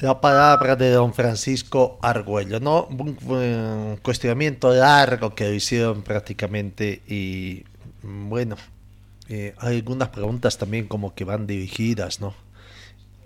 [0.00, 2.84] La palabra de don Francisco Argüello, ¿no?
[2.86, 7.64] Un, un cuestionamiento largo que lo hicieron prácticamente y
[8.02, 8.56] bueno,
[9.28, 12.34] eh, hay algunas preguntas también como que van dirigidas, ¿no?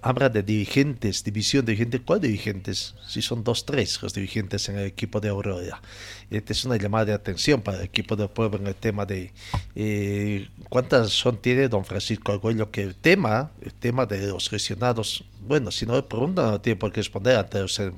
[0.06, 2.02] Habla de dirigentes, división de dirigentes.
[2.04, 2.94] ¿Cuál dirigentes?
[3.08, 5.82] Si son dos, tres los dirigentes en el equipo de Aurora.
[6.28, 9.32] Esta es una llamada de atención para el equipo del pueblo en el tema de
[9.76, 15.24] eh, cuántas son tiene don Francisco Argüello que el tema, el tema de los lesionados,
[15.46, 17.94] bueno, si no le preguntan no tiene por qué responder ante los, en,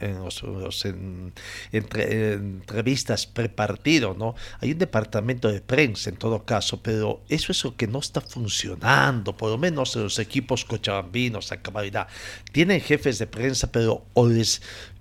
[0.00, 1.32] en los, los en-
[1.70, 4.34] entre- entrevistas prepartido, ¿no?
[4.60, 8.20] Hay un departamento de prensa en todo caso, pero eso es lo que no está
[8.20, 12.08] funcionando, por lo menos en los equipos cochabambinos a cabalidad.
[12.50, 14.60] Tienen jefes de prensa, pero o les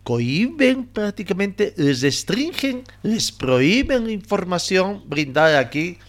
[0.10, 6.00] cohiben prácticamente, les restringen, les prohíben información brindada aquí,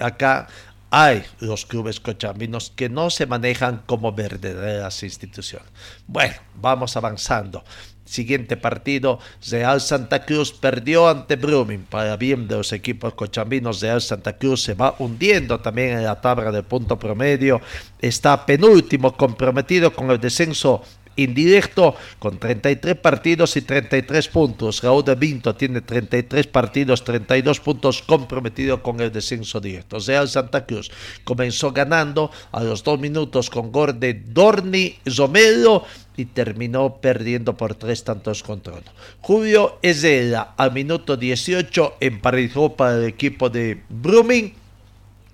[0.00, 0.48] acá
[0.90, 5.68] hay los clubes cochabambinos que no se manejan como verdaderas instituciones.
[6.08, 7.62] Bueno, vamos avanzando.
[8.04, 11.84] Siguiente partido, Real Santa Cruz perdió ante Brumming.
[11.84, 16.20] Para bien de los equipos cochabambinos, Real Santa Cruz se va hundiendo también en la
[16.20, 17.60] tabla de punto promedio.
[18.00, 20.82] Está penúltimo comprometido con el descenso
[21.16, 24.82] indirecto con 33 partidos y 33 puntos.
[24.82, 29.98] Raúl de Vinto tiene 33 partidos, 32 puntos comprometido con el descenso directo.
[29.98, 30.90] Real Santa Cruz
[31.24, 35.84] comenzó ganando a los dos minutos con gol de Dorni Romero
[36.16, 38.92] y terminó perdiendo por tres tantos contra uno.
[39.20, 44.54] Julio Ezela al minuto 18 emparejó para el equipo de Brumming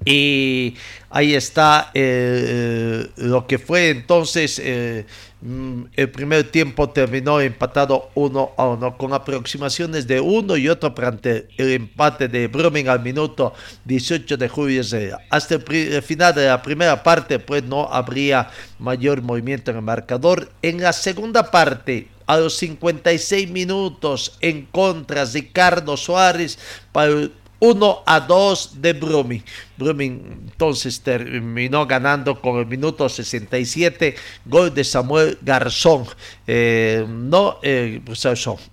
[0.05, 0.75] y
[1.11, 5.05] ahí está eh, lo que fue entonces eh,
[5.43, 11.49] el primer tiempo terminó empatado uno a uno con aproximaciones de uno y otro ante
[11.57, 13.55] el empate de Brumming al minuto
[13.87, 14.83] 18 de julio
[15.31, 20.51] hasta el final de la primera parte pues no habría mayor movimiento en el marcador.
[20.61, 26.59] En la segunda parte a los 56 minutos en contra Ricardo Suárez
[26.93, 29.45] para el 1 a 2 de Brumming.
[29.77, 36.07] Brumming entonces terminó ganando con el minuto 67, gol de Samuel Garzón.
[36.47, 38.27] Eh, no, eh, pues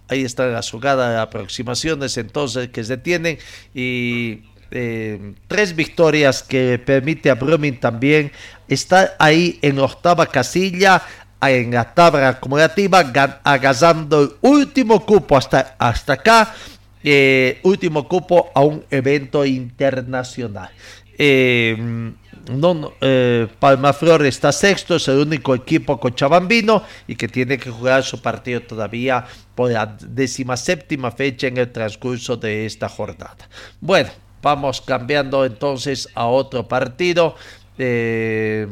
[0.08, 3.38] ahí está la jugada de aproximaciones entonces que se tienen
[3.73, 8.32] y eh, tres victorias que permite a Brumming también
[8.67, 11.04] estar ahí en octava casilla
[11.41, 13.00] en la tabla acumulativa
[13.43, 16.54] agasando el último cupo hasta, hasta acá
[17.03, 20.69] eh, último cupo a un evento internacional.
[21.17, 21.75] Eh,
[22.49, 23.47] no, no, eh,
[24.25, 29.25] está sexto, es el único equipo cochabambino y que tiene que jugar su partido todavía
[29.55, 33.49] por la décima séptima fecha en el transcurso de esta jornada.
[33.81, 34.10] Bueno,
[34.41, 37.36] vamos cambiando entonces a otro partido.
[37.77, 38.67] eh,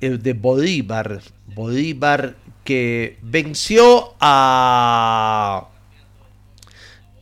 [0.00, 1.20] el de Bolívar.
[1.54, 5.68] Bolívar que venció a...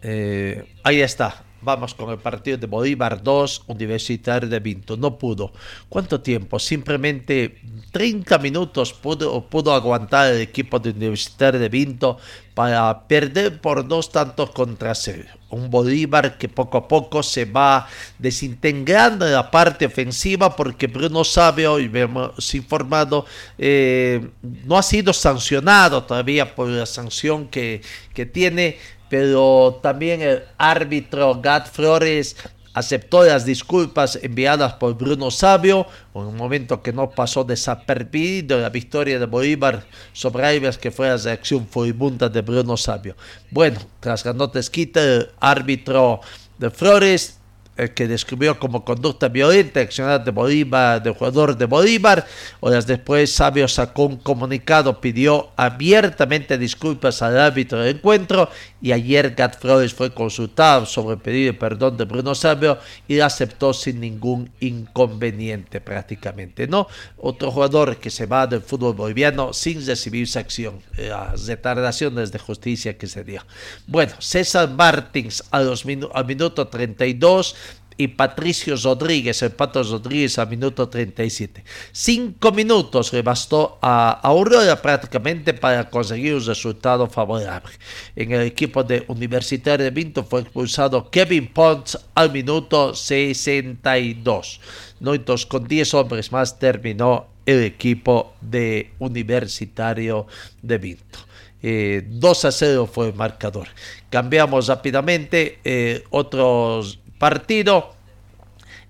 [0.04, 1.42] eh, ahí está.
[1.62, 4.98] Vamos con el partido de Bolívar 2, Universitario de Vinto.
[4.98, 5.50] No pudo.
[5.88, 6.58] ¿Cuánto tiempo?
[6.58, 7.58] Simplemente
[7.90, 12.18] 30 minutos pudo, pudo aguantar el equipo de Universitario de Vinto
[12.52, 15.24] para perder por dos tantos contra cero.
[15.50, 17.88] Un Bolívar que poco a poco se va
[18.18, 23.24] desintegrando en la parte ofensiva porque Bruno Sabio, y hemos informado,
[23.56, 27.80] eh, no ha sido sancionado todavía por la sanción que,
[28.12, 28.76] que tiene
[29.14, 32.34] pero también el árbitro Gat Flores
[32.72, 39.20] aceptó las disculpas enviadas por Bruno Sabio, un momento que no pasó desapercibido la victoria
[39.20, 43.14] de Bolívar sobre Aires, que fue la reacción furibunda de Bruno Sabio.
[43.52, 46.20] Bueno, tras la nota el árbitro
[46.58, 47.38] de Flores
[47.76, 52.26] que describió como conducta violenta accionar de Bolívar, del jugador de Bolívar.
[52.60, 58.48] Horas después, Sabio sacó un comunicado, pidió abiertamente disculpas al árbitro del encuentro
[58.80, 63.18] y ayer Gat Flores fue consultado sobre el pedido de perdón de Bruno Sabio y
[63.20, 66.66] aceptó sin ningún inconveniente prácticamente.
[66.66, 66.86] ¿no?
[67.16, 72.96] Otro jugador que se va del fútbol boliviano sin recibir sanción, las retardaciones de justicia
[72.96, 73.42] que se dio.
[73.86, 77.56] Bueno, César Martins a los al minuto 32
[77.96, 81.64] y Patricio Rodríguez, el Pato Rodríguez a minuto 37.
[81.92, 87.72] Cinco minutos le bastó a Aurora prácticamente para conseguir un resultado favorable.
[88.16, 94.60] En el equipo de Universitario de Vinto fue expulsado Kevin Pons al minuto 62.
[95.00, 95.14] ¿no?
[95.14, 100.26] Entonces con 10 hombres más terminó el equipo de Universitario
[100.62, 101.18] de Vinto.
[101.62, 103.68] 2 eh, a 0 fue el marcador.
[104.10, 107.94] Cambiamos rápidamente eh, otros partido.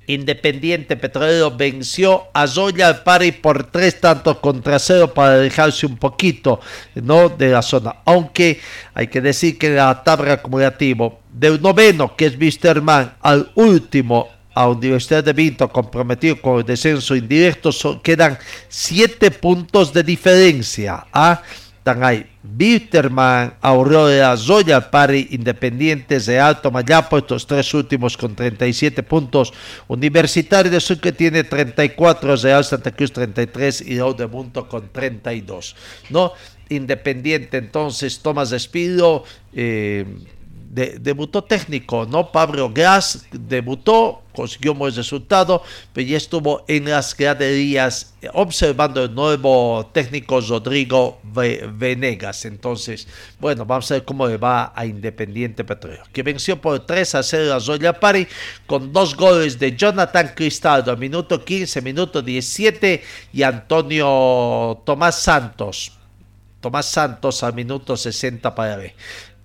[0.08, 6.58] Independiente Petrolero venció a Zoya Pari por tres tantos contra cero para dejarse un poquito
[6.96, 7.28] ¿no?
[7.28, 7.94] de la zona.
[8.04, 8.60] Aunque
[8.92, 14.68] hay que decir que la tabla acumulativa del noveno, que es Wisterman, al último, a
[14.68, 17.70] Universidad de Vinto, comprometido con el descenso indirecto,
[18.02, 18.36] quedan
[18.68, 21.06] siete puntos de diferencia.
[21.12, 21.40] ¿ah?
[21.86, 29.52] Ahí Bitterman, Aurora, Zoya, Pari, Independientes de Alto Mayapo, estos tres últimos con 37 puntos.
[29.88, 35.76] Universitario de Sur que tiene 34, Real Santa Cruz 33 y de con 32.
[36.10, 36.32] ¿no?
[36.68, 40.06] Independiente entonces, Tomás Despido, eh,
[40.74, 42.32] debutó técnico, ¿no?
[42.32, 49.14] Pablo Gras debutó, consiguió un buen resultado, pero ya estuvo en las graderías observando el
[49.14, 52.44] nuevo técnico Rodrigo Venegas.
[52.44, 53.06] Entonces,
[53.38, 57.22] bueno, vamos a ver cómo le va a Independiente Petróleo, que venció por 3 a
[57.22, 58.26] 0 a Zoya Pari
[58.66, 65.92] con dos goles de Jonathan Cristaldo a minuto 15, minuto 17 y Antonio Tomás Santos.
[66.60, 68.94] Tomás Santos a minuto 60 para ver.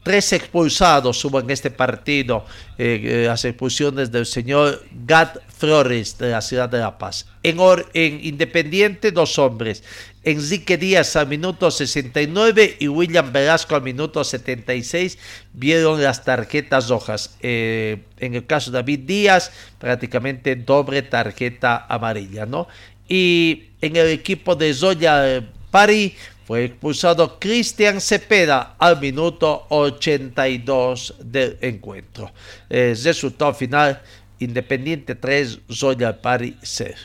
[0.10, 2.44] Tres expulsados hubo en este partido,
[2.80, 7.28] eh, eh, las expulsiones del señor Gat Flores de la ciudad de La Paz.
[7.44, 7.60] En,
[7.94, 9.84] en Independiente, dos hombres.
[10.24, 15.20] Enrique Díaz al minuto 69 y William Velasco al minuto 76
[15.54, 17.38] vieron las tarjetas rojas.
[17.42, 22.68] Eh, en el caso de David Díaz, prácticamente doble tarjeta amarilla, ¿no?
[23.08, 26.16] Y en el equipo de Zoya Pari
[26.50, 32.32] fue expulsado Cristian Cepeda al minuto 82 del encuentro.
[32.68, 34.02] Resultado final,
[34.40, 36.96] Independiente 3, Zoya Pari 0.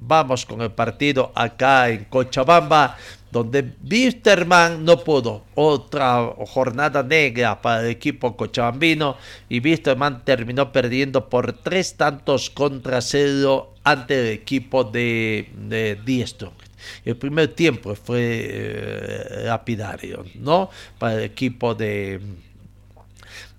[0.00, 2.96] Vamos con el partido acá en Cochabamba,
[3.30, 5.44] donde Wisterman no pudo.
[5.54, 9.16] Otra jornada negra para el equipo cochabambino
[9.48, 16.52] y Wisterman terminó perdiendo por tres tantos contra cero ante el equipo de Diestro.
[17.04, 19.56] El primer tiempo fue eh,
[20.34, 20.70] ¿no?
[20.98, 22.20] Para el equipo de,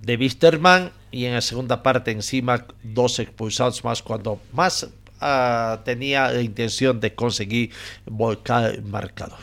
[0.02, 4.88] de Wisterman y en la segunda parte encima dos expulsados más cuando más
[5.22, 7.72] ah, tenía la intención de conseguir
[8.06, 9.40] volcar el marcador.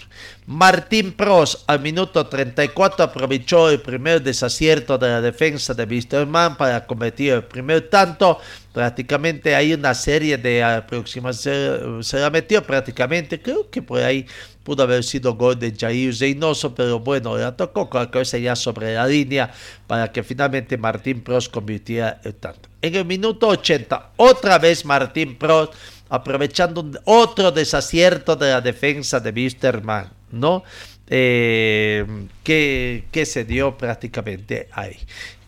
[0.47, 6.87] Martín Pros al minuto 34 aprovechó el primer desacierto de la defensa de Wisterman para
[6.87, 8.39] convertir el primer tanto
[8.79, 14.25] prácticamente hay una serie de aproximaciones, se la metió prácticamente, creo que por ahí
[14.63, 18.55] pudo haber sido gol de Jair Zeynoso, pero bueno, la tocó con la cabeza ya
[18.55, 19.51] sobre la línea
[19.89, 22.68] para que finalmente Martín Prost convirtiera el tanto.
[22.81, 25.75] En el minuto 80, otra vez Martín Prost
[26.09, 30.63] aprovechando otro desacierto de la defensa de Wisterman, ¿no?
[31.11, 32.05] Eh,
[32.45, 34.97] que, que se dio prácticamente ahí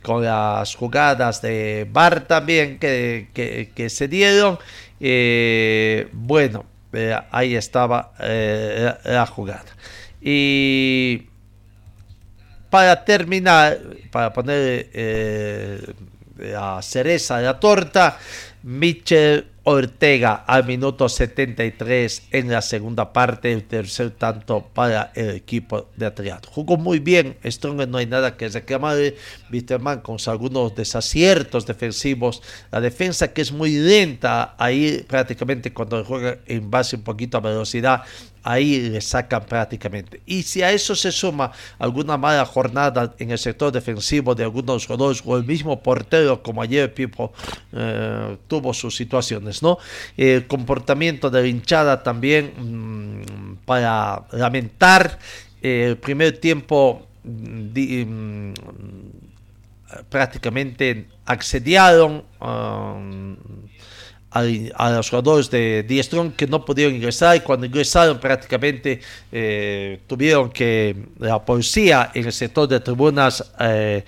[0.02, 3.28] con las jugadas de Bar también que,
[3.74, 4.58] que, se dieron.
[4.98, 9.66] Eh, bueno, eh, ahí estaba la jugada.
[10.20, 11.26] Y
[12.70, 13.78] para terminar,
[14.10, 15.94] para poner
[16.40, 18.18] la cereza de la torta.
[18.62, 25.88] Michel Ortega al minuto 73 en la segunda parte, el tercer tanto para el equipo
[25.96, 26.48] de Atriato.
[26.50, 28.96] Jugó muy bien, Strong no hay nada que reclamar,
[29.52, 36.38] Wisterman con algunos desaciertos defensivos, la defensa que es muy lenta, ahí prácticamente cuando juega
[36.46, 38.02] en base un poquito a velocidad,
[38.42, 40.20] ahí le sacan prácticamente.
[40.26, 44.86] Y si a eso se suma alguna mala jornada en el sector defensivo de algunos
[44.86, 47.32] jugadores o el mismo portero como ayer Pipo
[47.72, 49.78] eh, tuvo sus situaciones, ¿no?
[50.16, 55.18] El comportamiento de la hinchada también mm, para lamentar
[55.62, 58.54] el primer tiempo mm, mm,
[60.08, 63.36] prácticamente accedieron um,
[64.31, 69.00] a, los jugadores de Diestrón que no pudieron ingresar y cuando ingresaron prácticamente
[69.33, 74.04] eh, tuvieron que la policía en el sector de tribunas eh,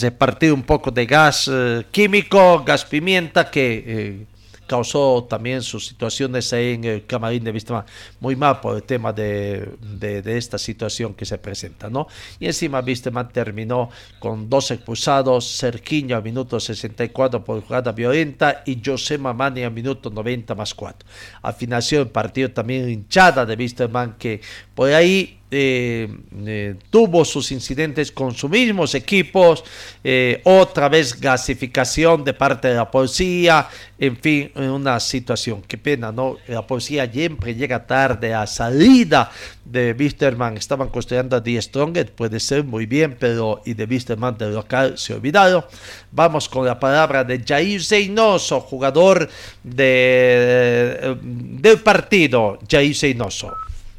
[0.00, 4.26] repartir un poco de gas eh, químico, gas pimienta que
[4.72, 7.84] causó también sus situaciones ahí en el camarín de Vista
[8.20, 12.06] muy mal por el tema de, de, esta situación que se presenta, ¿no?
[12.40, 18.80] Y encima Visteman terminó con dos expulsados, Cerquiño a minuto 64 por jugada violenta y
[18.82, 21.06] José Mamani a minuto 90 más 4.
[21.42, 24.40] Afinación el partido también hinchada de Visteman que
[24.74, 26.08] por ahí eh,
[26.46, 29.62] eh, tuvo sus incidentes con sus mismos equipos,
[30.02, 36.10] eh, otra vez gasificación de parte de la policía, en fin, una situación, qué pena,
[36.10, 36.38] ¿no?
[36.48, 39.30] La policía siempre llega tarde a salida
[39.62, 44.38] de Wisterman, estaban construyendo a Die Strong, puede ser muy bien, pero y de Wisterman
[44.38, 45.68] del local se olvidado.
[46.10, 49.28] Vamos con la palabra de Jair Zeynoso, jugador
[49.62, 53.52] de, del partido, Jair Zeynoso.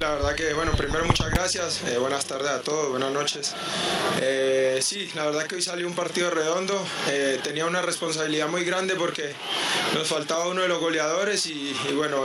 [0.04, 3.54] La verdad que, bueno, primero muchas gracias, eh, buenas tardes a todos, buenas noches.
[4.20, 8.66] Eh, sí, la verdad que hoy salió un partido redondo, eh, tenía una responsabilidad muy
[8.66, 9.34] grande porque
[9.94, 12.22] nos faltaba uno de los goleadores y, bueno,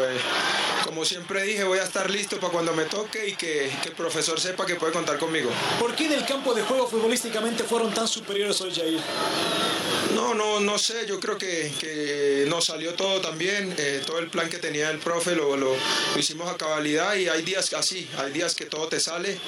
[0.82, 3.94] como siempre dije, voy a estar listo para cuando me toque y que, que, el
[3.94, 5.48] profesor sepa que puede contar conmigo.
[5.78, 9.00] ¿Por qué en el campo de juego futbolísticamente fueron tan superiores hoy, Jair?
[10.14, 13.76] No, no, no sé, yo creo que, que nos salió todo también,
[14.06, 17.42] todo el plan que tenía el profe lo, lo, lo hicimos a cabalidad y hay
[17.42, 19.38] días así, hay días que todo te sale.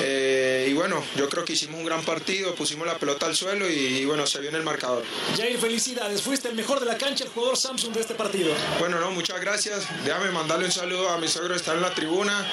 [0.00, 3.68] Eh, y bueno, yo creo que hicimos un gran partido, pusimos la pelota al suelo
[3.68, 5.02] y, bueno, se vio en el marcador.
[5.36, 8.54] Jair, felicidades, fuiste el mejor de la cancha, el jugador Samsung de este partido.
[8.78, 9.86] Bueno, no, muchas gracias.
[10.04, 12.46] Déjame mandarle un saludo a mi suegro que está en la tribuna,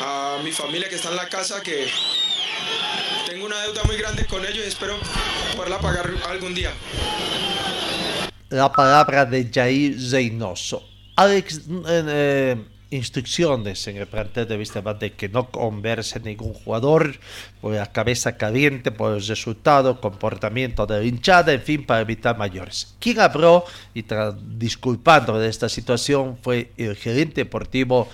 [0.00, 1.88] a mi familia que está en la casa, que
[3.28, 4.98] tengo una deuda muy grande con ellos y espero
[5.56, 6.72] poderla pagar algún día.
[8.50, 10.82] La palabra de Jair Zeynoso.
[11.16, 12.56] Alex, eh,
[12.92, 17.18] instrucciones en el plantel de Vista de que no converse ningún jugador
[17.60, 22.36] por la cabeza caliente, por el resultado, comportamiento de la hinchada, en fin, para evitar
[22.36, 22.94] mayores.
[23.00, 23.64] Quien habló
[23.94, 24.04] y
[24.56, 28.08] disculpando de esta situación fue el gerente deportivo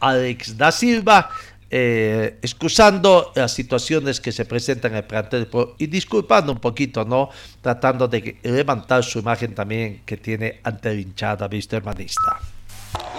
[0.00, 1.30] Alex da Silva,
[1.70, 7.30] eh, excusando las situaciones que se presentan en el plantel y disculpando un poquito, ¿no?
[7.62, 12.40] Tratando de levantar su imagen también que tiene ante la hinchada hermanista.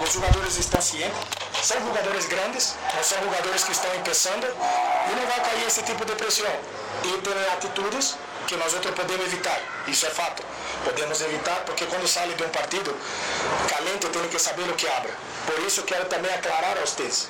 [0.00, 1.18] Los jugadores están siempre,
[1.62, 5.82] son jugadores grandes, no son jugadores que están empezando y no va a caer ese
[5.82, 6.52] tipo de presión.
[7.02, 8.16] Y tener actitudes
[8.46, 10.42] que nosotros podemos evitar, eso es fato.
[10.84, 12.92] Podemos evitar porque cuando sale de un partido
[13.68, 15.12] caliente tiene que saber lo que habla.
[15.46, 17.28] Por eso quiero también aclarar a ustedes.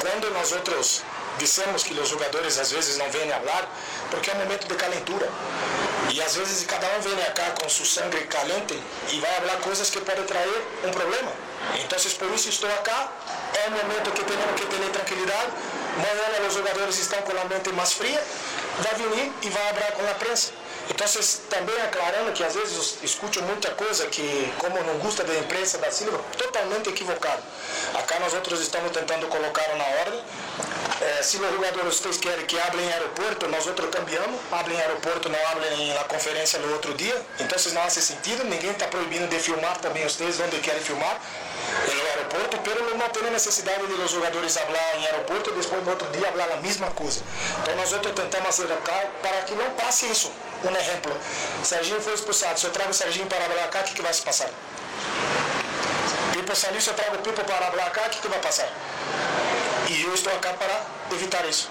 [0.00, 1.02] Cuando nosotros
[1.38, 3.68] dissemos que os jogadores às vezes não vêm falar
[4.10, 5.28] porque é um momento de calentura.
[6.10, 9.90] E às vezes cada um vem cá com seu sangue caliente e vai falar coisas
[9.90, 11.49] que podem trazer um problema.
[11.74, 12.90] Então, por isso estou aqui.
[12.90, 15.52] É um momento que temos que ter tranquilidade.
[15.96, 18.22] Amanhã os jogadores estão com a mente fria.
[18.78, 20.59] Vai vir e vai falar com a prensa.
[20.90, 21.06] Então,
[21.48, 25.90] também aclarando que às vezes escuto muita coisa que, como não gosta da imprensa da
[25.90, 27.42] Silva, totalmente equivocado.
[27.94, 30.20] Acá nós outros estamos tentando colocar na ordem.
[31.00, 34.38] É, se os jogadores vocês querem que hablem em aeroporto, nós outros cambiamos.
[34.50, 37.14] Hablem em aeroporto, não hablem na conferência no outro dia.
[37.38, 38.44] Então, não faz sentido.
[38.44, 41.20] Ninguém está proibindo de filmar também vocês onde querem filmar
[41.86, 45.90] no aeroporto, pero não tem necessidade de os jogadores falar em aeroporto e depois no
[45.90, 47.22] outro dia falar a mesma coisa.
[47.62, 50.30] Então nós outros tentamos acertar para que não passe isso.
[50.62, 51.16] Um exemplo,
[51.64, 54.12] Serginho foi expulsado, se eu trago o Serginho para falar cá, o que, que vai
[54.12, 54.50] se passar?
[56.32, 58.68] Pipo saiu, se eu trago o Pipo para falar cá, o que, que vai passar?
[59.88, 61.70] E eu estou aqui para evitar isso.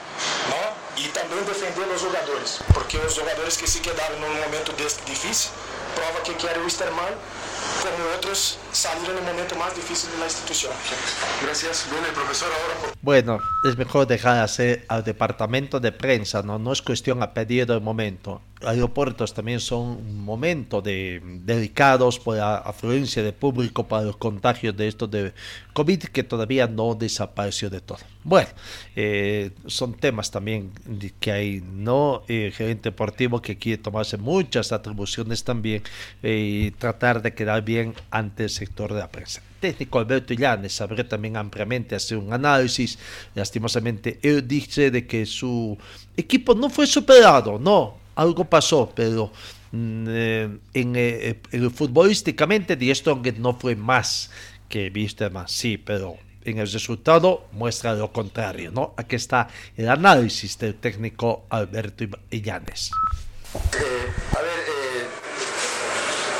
[0.49, 1.03] Não?
[1.03, 5.51] E também defender os jogadores, porque os jogadores que se quedaram num momento desse difícil
[5.95, 7.13] prova que quer Wisterman,
[7.81, 10.71] como otros, en el momento más difícil de la institución.
[11.43, 11.87] Gracias.
[11.91, 12.93] Viene el profesor ahora.
[13.01, 16.59] Bueno, es mejor dejar hacer al departamento de prensa, ¿no?
[16.59, 18.41] No es cuestión a pedir de momento.
[18.61, 24.75] Aeropuertos también son un momento de, delicados por la afluencia de público para los contagios
[24.75, 25.33] de estos de
[25.73, 27.99] COVID que todavía no desapareció de todo.
[28.23, 28.49] Bueno,
[28.97, 30.71] eh, son temas también
[31.21, 32.23] que hay, ¿no?
[32.27, 35.78] El gerente deportivo que quiere tomarse muchas atribuciones también
[36.23, 39.41] eh, tratar de quedar bien ante el sector de la prensa.
[39.59, 42.97] Técnico Alberto Illanes sabrá también ampliamente hacer un análisis.
[43.35, 45.77] Lastimosamente, él dice de que su
[46.15, 49.31] equipo no fue superado, no, algo pasó, pero
[49.71, 54.29] mm, eh, en, eh, eh, futbolísticamente Die Strong no fue más
[54.67, 58.93] que viste más, sí, pero en el resultado muestra lo contrario, ¿no?
[58.97, 62.91] Aquí está el análisis del técnico Alberto Illanes.
[63.53, 64.58] a ver,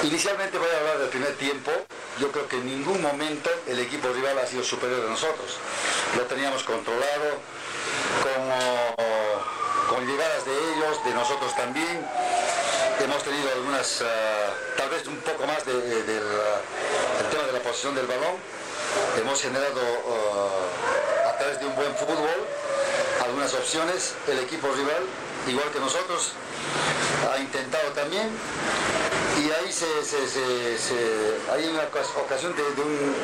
[0.04, 1.72] inicialmente voy a hablar del primer tiempo.
[2.20, 5.58] Yo creo que en ningún momento el equipo rival ha sido superior a nosotros.
[6.18, 7.40] Lo teníamos controlado,
[8.24, 8.96] como
[9.90, 12.06] con llegadas de ellos, de nosotros también.
[13.00, 16.20] Hemos tenido algunas, ah, tal vez un poco más del de,
[17.32, 18.36] tema de la posición del balón.
[19.18, 22.48] Hemos generado ah, a través de un buen fútbol
[23.24, 24.16] algunas opciones.
[24.28, 25.04] El equipo rival,
[25.48, 26.34] igual que nosotros,
[27.32, 28.30] ha intentado también.
[29.40, 29.88] Y ahí se,
[31.52, 33.16] hay una ocasión de, un,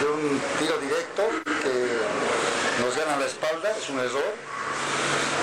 [0.00, 4.32] de un tiro directo que nos gana la espalda, es un error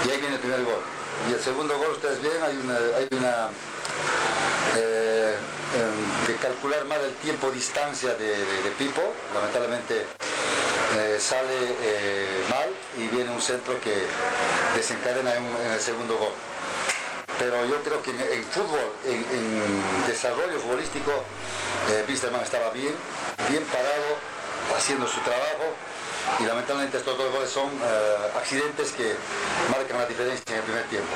[0.05, 0.81] y ahí viene el primer gol.
[1.29, 3.49] Y el segundo gol, ustedes ven, hay una, hay una
[4.77, 5.35] eh,
[5.75, 8.35] em, de calcular más el tiempo distancia de,
[8.77, 9.01] Pipo,
[9.33, 10.05] lamentablemente
[10.97, 13.93] eh, sale eh, mal y viene un centro que
[14.75, 16.33] desencadena en, el segundo gol.
[17.39, 21.11] Pero yo creo que en, fútbol, en, desarrollo futbolístico,
[21.89, 22.95] eh, estaba bien,
[23.49, 24.17] bien parado,
[24.77, 25.75] haciendo su trabajo
[26.39, 29.15] y lamentablemente estos dos goles son eh, accidentes que
[29.69, 31.13] marcan la diferencia en el primer tiempo.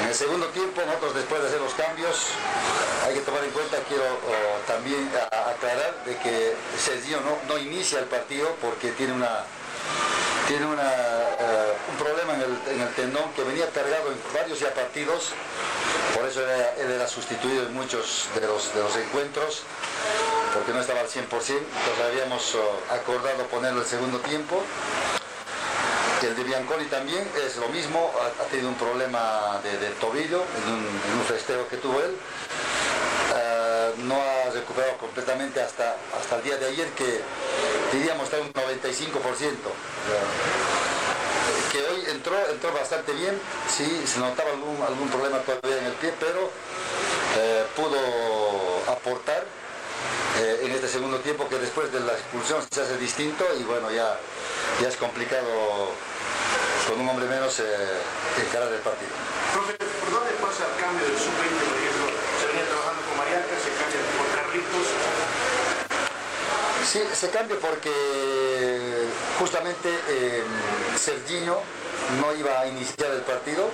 [0.00, 2.26] En el segundo tiempo, nosotros después de hacer los cambios,
[3.06, 4.04] hay que tomar en cuenta, quiero
[4.66, 9.44] también aclarar de que Sergio no, inicia el partido porque tiene una
[10.48, 11.31] tiene eh,
[11.90, 15.30] un problema en el, tendón que venía cargado en varios ya partidos,
[16.14, 19.64] por eso él era sustituido en muchos de los, de los encuentros
[20.52, 21.62] porque no estaba al 100%, entonces
[22.06, 24.62] habíamos oh, acordado ponerlo el segundo tiempo.
[26.22, 31.24] El de Bianconi también es lo mismo, ha, tenido un problema de, tobillo en un,
[31.26, 32.16] festeo que tuvo él.
[33.34, 37.20] Ah, no ha recuperado completamente hasta, hasta el día de ayer, que
[37.92, 39.12] diríamos está un 95%.
[41.72, 45.94] Que hoy entró, entró bastante bien, sí, se notaba algún, algún problema todavía en el
[45.94, 46.50] pie, pero
[47.38, 47.96] eh, pudo
[48.92, 49.42] aportar
[50.38, 53.90] eh, en este segundo tiempo que después de la expulsión se hace distinto y bueno,
[53.90, 54.18] ya,
[54.82, 55.48] ya es complicado
[56.86, 57.64] con un hombre menos eh,
[58.46, 59.12] encarar el partido.
[59.54, 62.04] Profe, ¿por dónde pasa el cambio del sub-20, por ejemplo?
[62.36, 64.86] Se venía trabajando con Mariaca, se cambia por Carlitos.
[66.84, 69.08] Sí, se cambia porque
[69.38, 70.42] justamente eh,
[71.02, 71.58] Serginho
[72.20, 73.68] no iba a iniciar el partido.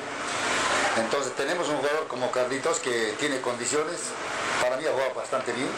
[0.96, 4.00] Entonces tenemos un jugador como Carlitos que tiene condiciones,
[4.62, 5.68] para mí ha jugado bastante bien,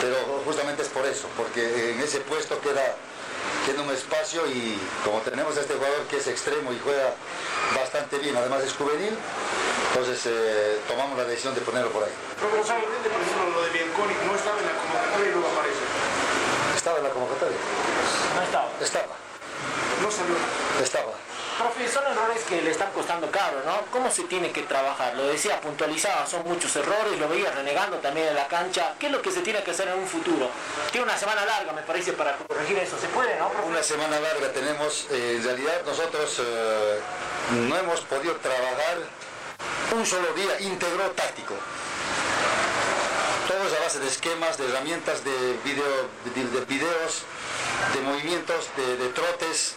[0.00, 0.16] pero
[0.46, 2.94] justamente es por eso, porque en ese puesto queda,
[3.66, 7.12] queda un espacio y como tenemos a este jugador que es extremo y juega
[7.76, 9.12] bastante bien, además es juvenil,
[9.90, 12.14] entonces eh, tomamos la decisión de ponerlo por ahí.
[12.40, 15.84] Profesor, por ejemplo, lo de Bianconi no estaba en la convocatoria y luego aparece.
[16.76, 17.58] ¿Estaba en la convocatoria?
[18.36, 18.70] No estaba.
[18.80, 19.21] Estaba.
[20.02, 20.34] No salió.
[20.82, 21.12] Estaba.
[21.58, 23.82] Profe, son errores que le están costando caro, ¿no?
[23.92, 25.14] ¿Cómo se tiene que trabajar?
[25.14, 28.94] Lo decía, puntualizaba, son muchos errores, lo veía renegando también en la cancha.
[28.98, 30.48] ¿Qué es lo que se tiene que hacer en un futuro?
[30.90, 32.98] Tiene una semana larga, me parece, para corregir eso.
[32.98, 33.52] ¿Se puede, no?
[33.66, 35.06] Una semana larga tenemos.
[35.10, 37.00] Eh, en realidad nosotros eh,
[37.68, 38.98] no hemos podido trabajar
[39.94, 41.54] un solo día íntegro táctico.
[43.46, 47.22] Todo es a base de esquemas, de herramientas, de, video, de, videos,
[47.94, 49.76] de movimientos, de trotes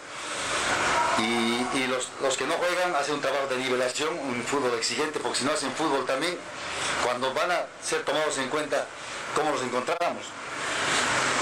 [1.18, 5.46] y, los, que no juegan hacen un trabajo de nivelación, un fútbol exigente, porque si
[5.46, 6.38] no hacen fútbol también,
[7.04, 8.86] cuando van a ser tomados en cuenta,
[9.36, 10.26] ¿cómo los encontramos?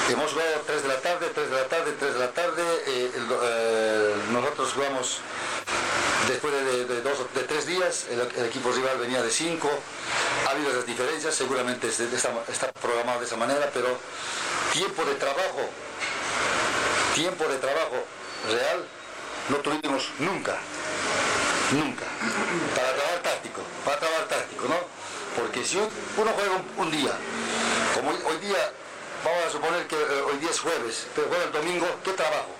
[0.09, 3.11] Hemos jugado 3 de la tarde, 3 de la tarde, 3 de la tarde, eh,
[3.15, 5.19] eh, nosotros jugamos
[6.27, 9.69] después de, dos, de tres días, el, equipo rival venía de 5,
[10.47, 13.97] ha habido esas diferencias, seguramente está programado de esa manera, pero
[14.71, 15.69] tiempo de trabajo,
[17.15, 18.03] tiempo de trabajo
[18.49, 18.85] real
[19.49, 20.57] no tuvimos nunca,
[21.71, 22.05] nunca,
[22.75, 24.75] para trabajar táctico, para trabajar táctico, ¿no?
[25.35, 27.11] Porque si uno juega un, día,
[27.95, 28.71] como hoy, día,
[29.23, 32.55] vamos a suponer que eh, hoy día es jueves, pero juega el domingo, ¿qué trabajo?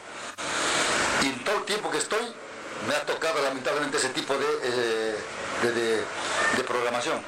[1.22, 2.34] Y en todo el tiempo que estoy,
[2.88, 5.16] me ha tocado lamentablemente ese tipo de, eh,
[6.58, 7.22] de, programación.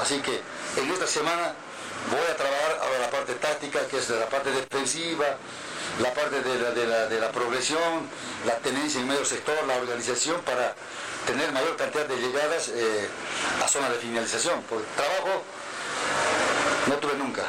[0.00, 0.40] Así que
[0.76, 1.54] en esta semana
[2.10, 5.36] voy a trabajar ahora la parte táctica, que es la parte defensiva,
[5.98, 8.08] la parte de la, de la, de la progresión,
[8.46, 10.74] la tenencia en medio sector, la organización para
[11.26, 13.08] tener mayor cantidad de llegadas eh,
[13.62, 14.62] a zona de finalización.
[14.68, 15.42] Porque trabajo
[16.86, 17.42] no tuve nunca.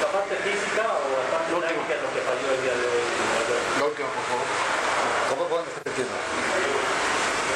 [0.00, 3.04] ¿La parte física o la parte técnica es lo que falló el día de hoy?
[3.78, 4.46] Lo último, por favor.
[5.28, 5.48] ¿Cómo?
[5.48, 5.64] ¿Cómo?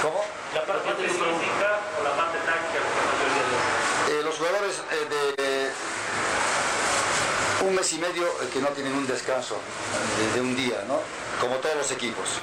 [0.02, 0.24] ¿Cómo?
[0.54, 3.64] ¿La parte física o la parte táctica lo que falló el día de hoy?
[4.12, 5.24] Eh, los jugadores eh, de
[7.64, 9.58] un mes y medio que no tienen un descanso
[10.32, 11.00] de, un día, ¿no?
[11.38, 12.40] Como todos los equipos.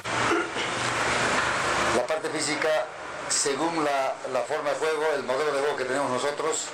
[1.96, 2.86] La parte física
[3.28, 6.66] según la, forma de juego, el modelo de juego que tenemos nosotros,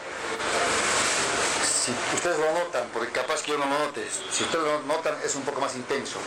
[1.64, 5.16] si ustedes lo notan, porque capaz que yo no lo note, si ustedes lo notan
[5.24, 6.18] es un poco más intenso,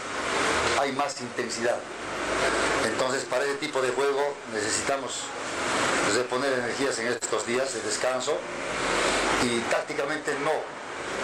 [0.80, 1.78] hay más intensidad.
[2.86, 5.26] Entonces para ese tipo de juego necesitamos
[6.16, 8.36] reponer energías en estos días de descanso
[9.44, 10.81] y tácticamente no.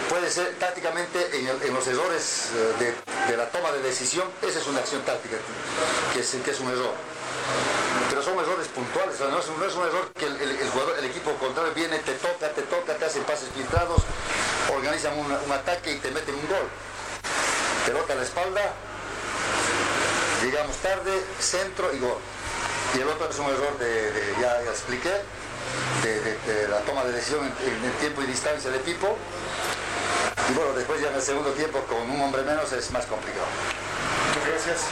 [0.08, 2.48] Puede ser tácticamente en, los errores
[2.80, 2.94] eh,
[3.28, 5.36] de, la toma de decisión, esa es una acción táctica,
[6.14, 6.94] que es un error
[8.08, 12.48] pero son errores puntuales, no, es, un error que el, equipo contrario viene, te toca,
[12.50, 14.02] te toca, te hacen pases filtrados,
[14.74, 16.68] organizan un ataque y te meten un gol.
[17.86, 18.72] Pelota a la espalda,
[20.42, 22.18] llegamos tarde, centro y gol.
[22.96, 25.12] Y el otro es un error de, ya, expliqué,
[26.02, 29.16] de, la toma de decisión en, en, tiempo y distancia de Pipo.
[30.50, 33.46] Y bueno, después ya en el segundo tiempo con un hombre menos es más complicado.
[34.48, 34.86] Gracias.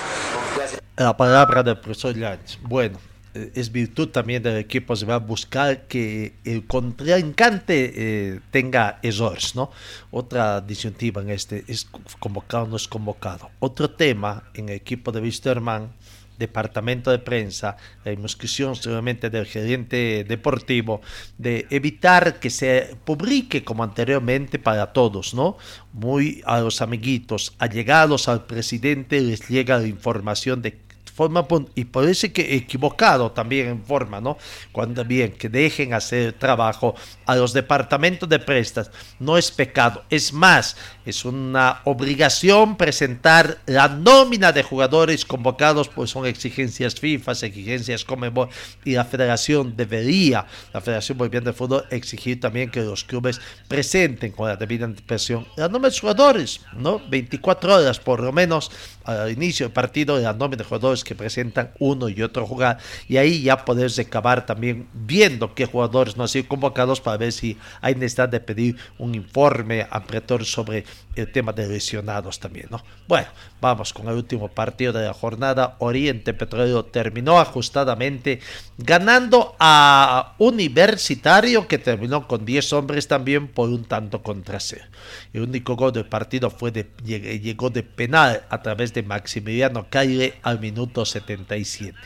[0.56, 0.82] Gracias.
[0.96, 2.58] La palabra del profesor Llanes.
[2.62, 2.98] Bueno,
[3.36, 8.98] eh, es virtud también del equipo, se va a buscar que el contrincante eh, tenga
[9.02, 9.70] errores, ¿no?
[10.10, 11.86] Otra disyuntiva en este es
[12.18, 13.50] convocado o no es convocado.
[13.58, 15.92] Otro tema en el equipo de Wisterman
[16.38, 21.00] departamento de prensa, la inscripción seguramente del gerente deportivo,
[21.38, 25.56] de evitar que se publique como anteriormente para todos, ¿no?
[25.92, 30.85] Muy a los amiguitos, allegados al presidente les llega la información de
[31.16, 34.36] forma y parece que equivocado también en forma, ¿no?
[34.70, 36.94] Cuando bien que dejen hacer trabajo
[37.24, 43.88] a los departamentos de prestas no es pecado, es más, es una obligación presentar la
[43.88, 48.50] nómina de jugadores convocados, pues son exigencias FIFA, exigencias Comebol
[48.84, 54.32] y la Federación debería, la Federación Boliviana de Fútbol exigir también que los clubes presenten
[54.32, 57.00] con la debida presión la nómina de jugadores, ¿no?
[57.08, 58.70] 24 horas por lo menos
[59.04, 62.78] al inicio del partido la nómina de jugadores que presentan uno y otro jugar
[63.08, 67.32] y ahí ya podés recabar también viendo qué jugadores no han sido convocados para ver
[67.32, 70.84] si hay necesidad de pedir un informe ampliatorio sobre
[71.14, 72.82] el tema de lesionados también, ¿no?
[73.08, 73.28] Bueno,
[73.60, 75.76] vamos con el último partido de la jornada.
[75.78, 78.40] Oriente Petrolero terminó ajustadamente
[78.76, 84.84] ganando a Universitario que terminó con 10 hombres también por un tanto contra cero.
[85.32, 90.34] El único gol del partido fue de, llegó de penal a través de Maximiliano Caire
[90.42, 91.96] al minuto 77.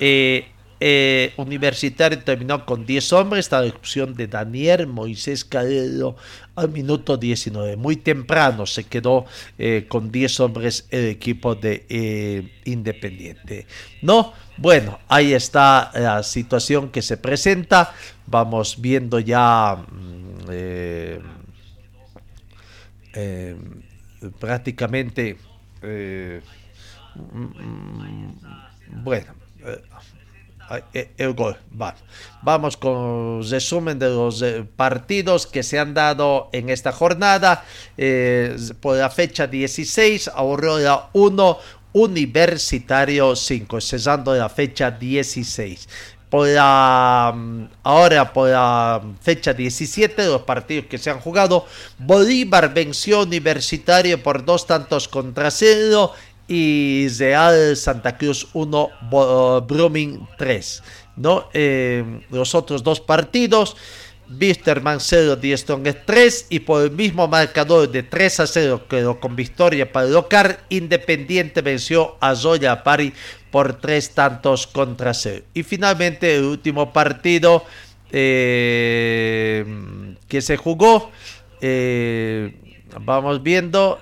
[0.00, 0.48] Eh,
[0.84, 6.16] eh, Universitario terminó con 10 hombres, la opción de Daniel Moisés Calero
[6.56, 7.76] al minuto 19.
[7.76, 9.26] Muy temprano se quedó
[9.58, 13.68] eh, con 10 hombres el equipo de Independiente.
[14.00, 17.94] No, bueno, ahí está la situación que se presenta.
[18.26, 20.50] Vamos viendo ya mm,
[24.40, 25.36] prácticamente.
[27.14, 29.32] Mm, bueno,
[30.94, 31.56] eh, el gol.
[32.42, 37.64] Vamos con resumen de los eh, partidos que se han dado en esta jornada.
[37.98, 41.58] Eh, por la fecha 16, Aurora 1,
[41.92, 45.88] Universitario 5, cesando la fecha 16
[46.32, 51.66] por la, mm, ahora por la fecha 17 de los partidos que se han jugado,
[51.98, 56.14] Bolívar venció Universitario por dos tantos contra cero
[56.52, 58.90] y Real Santa Cruz 1,
[59.66, 60.82] Brumming 3.
[61.16, 61.48] ¿no?
[61.54, 63.74] Eh, los otros dos partidos,
[64.28, 69.18] Bisterman 0, Die Strong 3 y por el mismo marcador de 3 a 0 quedó
[69.18, 73.14] con victoria para el local, Independiente venció a Zoya Pari
[73.50, 75.44] por 3 tantos contra 0.
[75.54, 77.64] Y finalmente el último partido
[78.10, 79.64] eh,
[80.28, 81.10] que se jugó,
[81.62, 82.54] eh,
[83.00, 83.98] vamos viendo,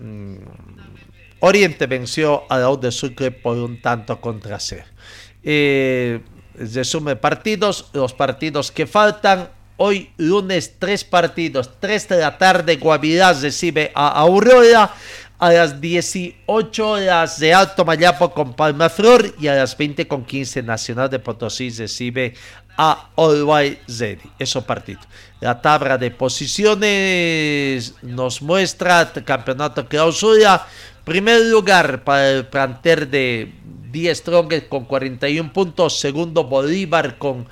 [0.00, 0.38] Mm,
[1.40, 4.84] Oriente venció a la de Sucre por un tanto contra cero.
[5.42, 6.20] Eh,
[6.54, 9.48] resumen partidos, los partidos que faltan.
[9.76, 14.94] Hoy lunes tres partidos, 3 de la tarde Guavirá recibe a Aurora,
[15.38, 20.26] a las 18 horas de Alto Mayapo con Palma Flor y a las 20 con
[20.26, 22.34] 15 Nacional de Potosí recibe
[22.82, 24.30] a Always Ready.
[24.38, 25.00] Eso partido.
[25.40, 30.66] La tabla de posiciones nos muestra campeonato clausura.
[31.04, 33.52] Primer lugar para el planter de
[33.92, 36.00] 10 Strongest con 41 puntos.
[36.00, 37.46] Segundo Bolívar con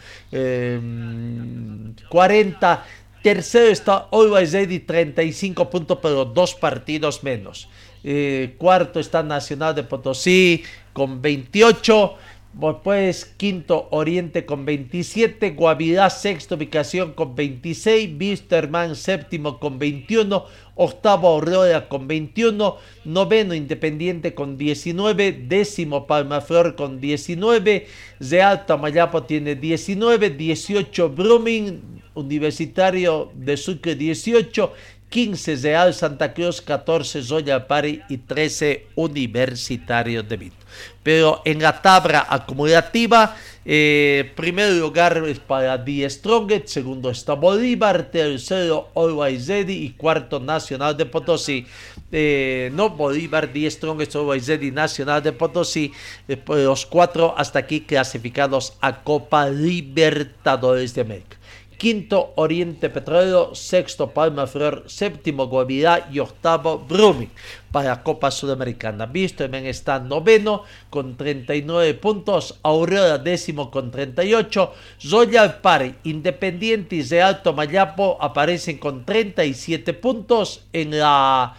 [2.09, 2.87] 40.
[3.22, 7.68] Tercero está Always Ready 35 puntos, pero dos partidos menos.
[8.03, 10.62] Eh, cuarto está Nacional de Potosí
[10.95, 12.16] con 28.
[12.61, 20.45] Después quinto Oriente con 27, Guavirá sexta ubicación con 26, Wisterman séptimo con 21,
[20.75, 27.87] octavo Aurora con 21, noveno Independiente con 19, décimo Palmaflor con 19,
[28.19, 31.81] Real Tamayapo tiene 19, 18 Brumming,
[32.15, 34.73] Universitario de Sucre 18,
[35.09, 40.57] 15 Real Santa Cruz, 14 Zoya Pari y 13 Universitario de Vito.
[41.03, 43.35] Pero en la tabla acumulativa,
[43.65, 50.41] eh, primer lugar es para Die Strongest, segundo está Bolívar, tercero Always Ready y cuarto
[50.41, 51.67] Nacional de Potosí.
[52.13, 55.93] Eh, no Bolívar, Die Strongest, Always Ready, Nacional de Potosí,
[56.29, 61.38] eh, los cuatro hasta aquí clasificados a Copa Libertadores de América
[61.79, 67.31] quinto Oriente Petrolero, sexto Palma Flor, séptimo Guavirá y octavo Brumming
[67.70, 69.07] para Copa Sudamericana.
[69.07, 77.22] Visto está noveno con 39 puntos, Aurora décimo con 38, Zoya Pari, Independiente y de
[77.22, 81.55] Alto Mayapo aparecen con 37 puntos en la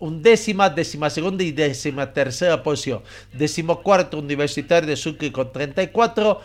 [0.00, 3.02] undécima, décima segunda y décima tercera posición.
[3.32, 6.40] Décimo cuarto Universitario de Sucre con 34,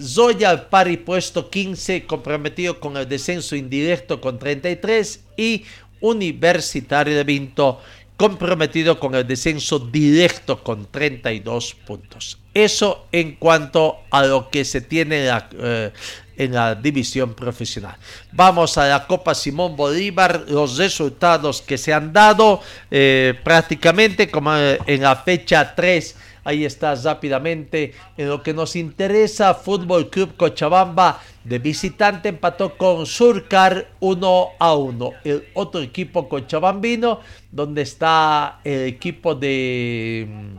[0.00, 5.64] Zoya Pari puesto 15 comprometido con el descenso indirecto con 33 y
[6.00, 7.80] Universitario de Vinto
[8.16, 12.38] comprometido con el descenso directo con 32 puntos.
[12.52, 15.90] Eso en cuanto a lo que se tiene en la, eh,
[16.36, 17.96] en la división profesional.
[18.32, 24.54] Vamos a la Copa Simón Bolívar, los resultados que se han dado eh, prácticamente como
[24.54, 27.92] en la fecha 3 Ahí está rápidamente.
[28.16, 34.74] En lo que nos interesa, Fútbol Club Cochabamba de visitante empató con Surcar 1 a
[34.74, 35.12] 1.
[35.24, 37.20] El otro equipo cochabambino,
[37.50, 40.58] donde está el equipo de mm,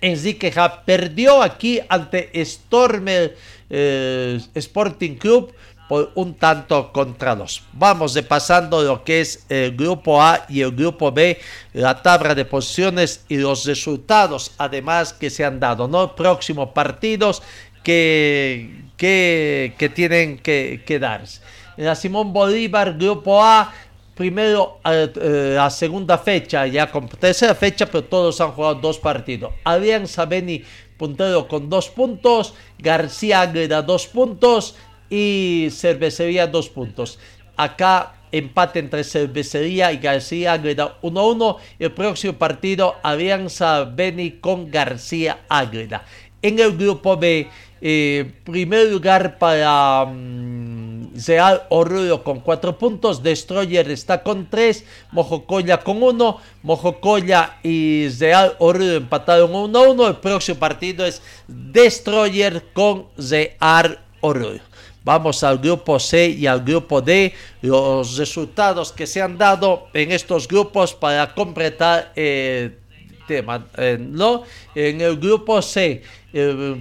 [0.00, 0.52] Enrique
[0.84, 3.36] perdió aquí ante Stormer
[3.70, 5.52] eh, Sporting Club
[5.88, 7.62] por un tanto contra dos.
[7.72, 11.38] Vamos de pasando lo que es el grupo A y el grupo B,
[11.72, 16.14] la tabla de posiciones y los resultados además que se han dado, ¿no?
[16.16, 17.42] Próximos partidos
[17.82, 21.40] que, que, tienen que, que darse.
[21.76, 23.72] la Simón Bolívar, grupo A,
[24.16, 28.98] primero eh, eh, la segunda fecha, ya con tercera fecha, pero todos han jugado dos
[28.98, 29.52] partidos.
[29.62, 30.64] Alianza Beni
[30.96, 34.74] puntero con dos puntos, García Águeda dos puntos,
[35.10, 37.18] y Cervecería dos puntos.
[37.56, 41.56] Acá empate entre Cervecería y García Ágreda 1-1.
[41.78, 46.04] El próximo partido Alianza Beni con García Ágreda.
[46.42, 47.48] En el grupo B,
[47.80, 51.66] eh, primer lugar para um, Real
[52.22, 59.52] con 4 puntos, Destroyer está con 3, Mojocoya con 1, Mojocoya y Real Oruro empataron
[59.52, 60.08] 1-1.
[60.08, 64.60] El próximo partido es Destroyer con Real Oruro.
[65.06, 67.32] Vamos al grupo C y al grupo D,
[67.62, 72.76] los resultados que se han dado en estos grupos para completar el
[73.28, 73.68] tema.
[73.78, 74.42] Eh, ¿no?
[74.74, 76.02] En el grupo C,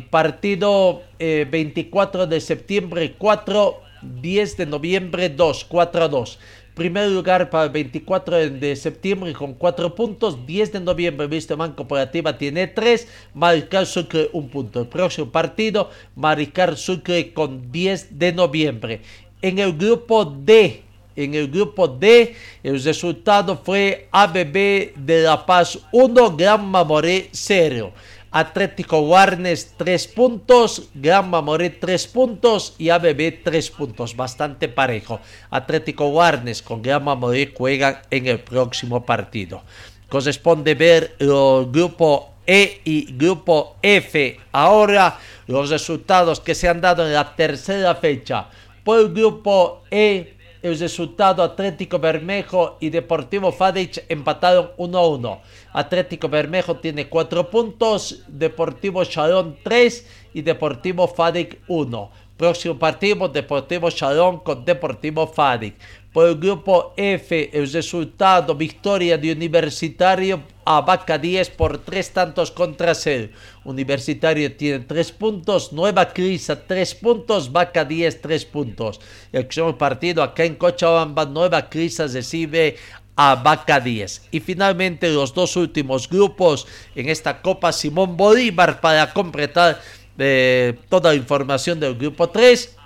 [0.10, 6.40] partido 24 eh, de septiembre 4, 10 de noviembre 2, 4 a 2.
[6.76, 10.46] Primer lugar para el 24 de septiembre con 4 puntos.
[10.46, 13.08] 10 de noviembre, Man Cooperativa tiene 3.
[13.34, 14.82] Maricar Sucre un punto.
[14.82, 19.02] El próximo partido, Maricar Sucre con 10 de noviembre.
[19.42, 20.82] En el grupo D,
[21.16, 27.94] en el grupo D, el resultado fue ABB de La Paz 1, Gran Mamoré 0.
[28.36, 35.22] Atlético Warnes 3 puntos, Gran Moret 3 puntos y ABB 3 puntos, bastante parejo.
[35.50, 39.64] Atlético Warnes con Gran Moret juegan en el próximo partido.
[40.10, 44.38] Corresponde ver el grupo E y grupo F.
[44.52, 45.18] Ahora
[45.48, 48.50] los resultados que se han dado en la tercera fecha.
[48.84, 50.35] Por el grupo E
[50.66, 55.42] el resultado Atlético Bermejo y Deportivo Fadich empataron 1 a 1.
[55.74, 62.12] Atlético Bermejo tiene 4 puntos, Deportivo Shalom 3 y Deportivo Fadich 1.
[62.36, 65.76] Próximo partido, Deportivo Shalom con Deportivo Fadich.
[66.16, 72.52] Por el grupo F, el resultado, victoria de Universitario a Vaca 10 por 3 tantos
[72.52, 73.34] contra 0.
[73.66, 79.02] Universitario tiene 3 puntos, Nueva Crisa 3 puntos, Vaca 10 3 puntos.
[79.34, 82.78] El próximo partido acá en Cochabamba, Nueva Crisa recibe
[83.18, 84.30] a Vaca 10.
[84.32, 89.82] Y finalmente los dos últimos grupos en esta Copa Simón Bolívar para completar
[90.18, 92.78] eh, toda la información del grupo 3.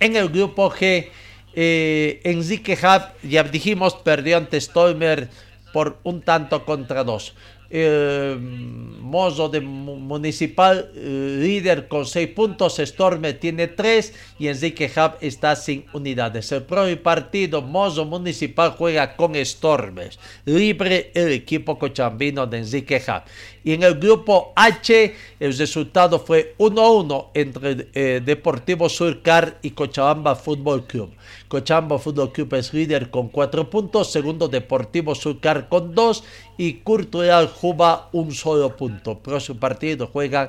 [0.00, 1.10] En el grupo G,
[1.56, 5.28] eh, Enrique Hub, ya dijimos, perdió ante Stolmer
[5.72, 7.34] por un tanto contra dos.
[7.68, 15.16] Eh, Mozo de Municipal, eh, líder con 6 puntos, Storme tiene 3 y Enrique Hub
[15.20, 16.52] está sin unidades.
[16.52, 23.22] El próximo partido, Mozo Municipal juega con Stormes, libre el equipo cochambino de Enrique Hub.
[23.64, 30.36] Y en el grupo H, el resultado fue 1-1 entre eh, Deportivo Surcar y Cochabamba
[30.36, 31.12] Fútbol Club.
[31.48, 36.24] Cochabamba Fútbol Club es líder con 4 puntos, segundo Deportivo Surcar con 2
[36.58, 39.18] y Cultural Juba un solo punto.
[39.18, 40.48] Próximo partido juegan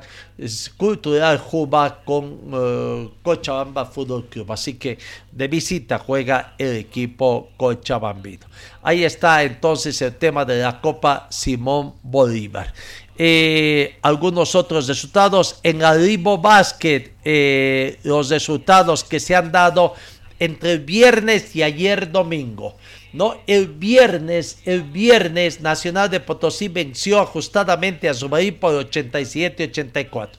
[0.78, 4.52] Cultural Juba con eh, Cochabamba Fútbol Club.
[4.52, 4.98] Así que
[5.32, 8.48] de visita juega el equipo cochabambino.
[8.82, 12.74] Ahí está entonces el tema de la Copa Simón Bolívar.
[13.20, 19.96] Eh, algunos otros resultados en el Basket, eh, los resultados que se han dado
[20.40, 22.76] entre el viernes y ayer domingo.
[23.14, 23.42] ¿no?
[23.48, 30.30] El viernes, el viernes Nacional de Potosí venció ajustadamente a Zubaí por 87-84.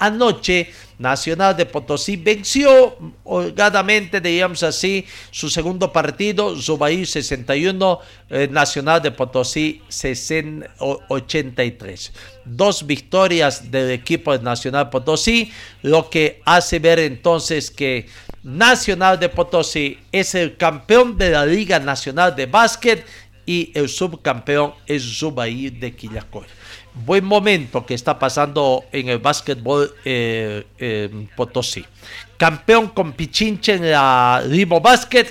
[0.00, 9.02] Anoche, Nacional de Potosí venció holgadamente, digamos así, su segundo partido, Zubaí 61, eh, Nacional
[9.02, 9.82] de Potosí
[11.08, 12.12] 83.
[12.44, 18.06] Dos victorias del equipo de Nacional Potosí, lo que hace ver entonces que
[18.42, 23.04] Nacional de Potosí es el campeón de la Liga Nacional de Básquet
[23.46, 26.46] y el subcampeón es Zubaí de Quillacoy
[27.04, 31.84] buen momento que está pasando en el básquetbol eh, Potosí.
[32.36, 35.26] Campeón con Pichinche en la Limo Basket,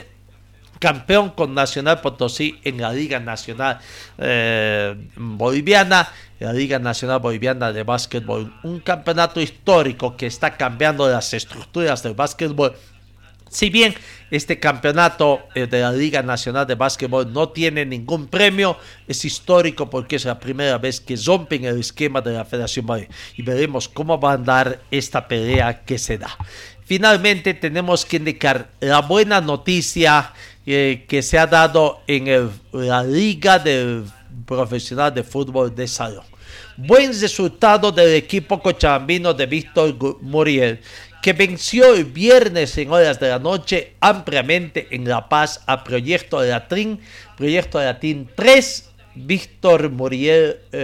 [0.80, 3.80] campeón con Nacional Potosí en la Liga Nacional
[4.18, 6.08] eh, Boliviana,
[6.39, 12.14] la Liga Nacional Boliviana de Básquetbol, un campeonato histórico que está cambiando las estructuras del
[12.14, 12.76] básquetbol
[13.50, 13.95] si bien
[14.30, 18.78] este campeonato eh, de la Liga Nacional de Básquetbol no tiene ningún premio,
[19.08, 22.88] es histórico porque es la primera vez que rompen el esquema de la Federación
[23.36, 26.38] y veremos cómo va a andar esta pelea que se da.
[26.86, 30.34] Finalmente tenemos que indicar la buena noticia
[30.66, 34.04] eh, que se ha dado en la Liga de
[34.45, 36.26] Profesional de Fútbol de Salón.
[36.78, 40.80] Buen resultado del equipo cochabambino de Víctor Muriel
[41.22, 46.41] que venció el viernes en horas de la noche ampliamente en La Paz a Proyecto
[46.43, 46.99] Latín,
[47.36, 50.76] Proyecto Latín 3, Víctor Muriel 8.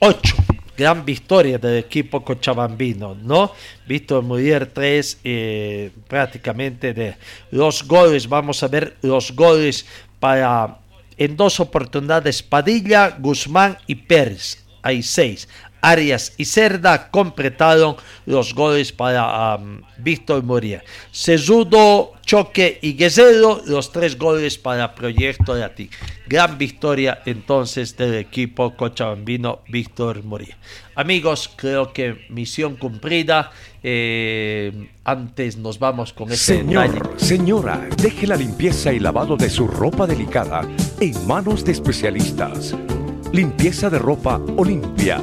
[0.00, 3.52] Eh, Gran victoria del equipo cochabambino, ¿no?
[3.88, 7.16] Víctor Muriel 3, eh, prácticamente de
[7.50, 8.28] los goles.
[8.28, 9.84] Vamos a ver los goles
[10.20, 10.78] para
[11.16, 14.64] en dos oportunidades Padilla, Guzmán y Pérez.
[14.82, 15.48] Hay seis.
[15.80, 20.82] Arias y Cerda completaron los goles para um, Víctor Moria.
[21.10, 25.90] Sesudo, Choque y Guerrero, los tres goles para Proyecto Latín.
[26.26, 30.58] Gran victoria entonces del equipo cochabambino Víctor Moria.
[30.94, 33.50] Amigos, creo que misión cumplida.
[33.82, 39.68] Eh, antes nos vamos con este Señor, señora, deje la limpieza y lavado de su
[39.68, 40.68] ropa delicada
[41.00, 42.74] en manos de especialistas.
[43.32, 45.22] Limpieza de ropa Olimpia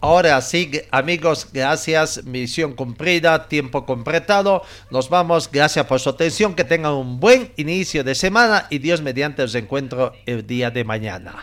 [0.00, 2.24] Ahora sí, amigos, gracias.
[2.24, 4.62] Misión cumplida, tiempo completado.
[4.90, 5.50] Nos vamos.
[5.50, 6.54] Gracias por su atención.
[6.54, 10.84] Que tengan un buen inicio de semana y Dios mediante os encuentro el día de
[10.84, 11.42] mañana.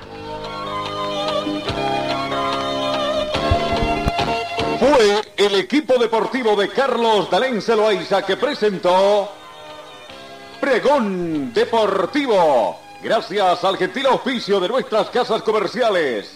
[4.80, 9.32] Fue el equipo deportivo de Carlos Dalén Celoaiza que presentó
[10.60, 16.36] Pregón Deportivo Gracias al gentil auspicio de nuestras casas comerciales.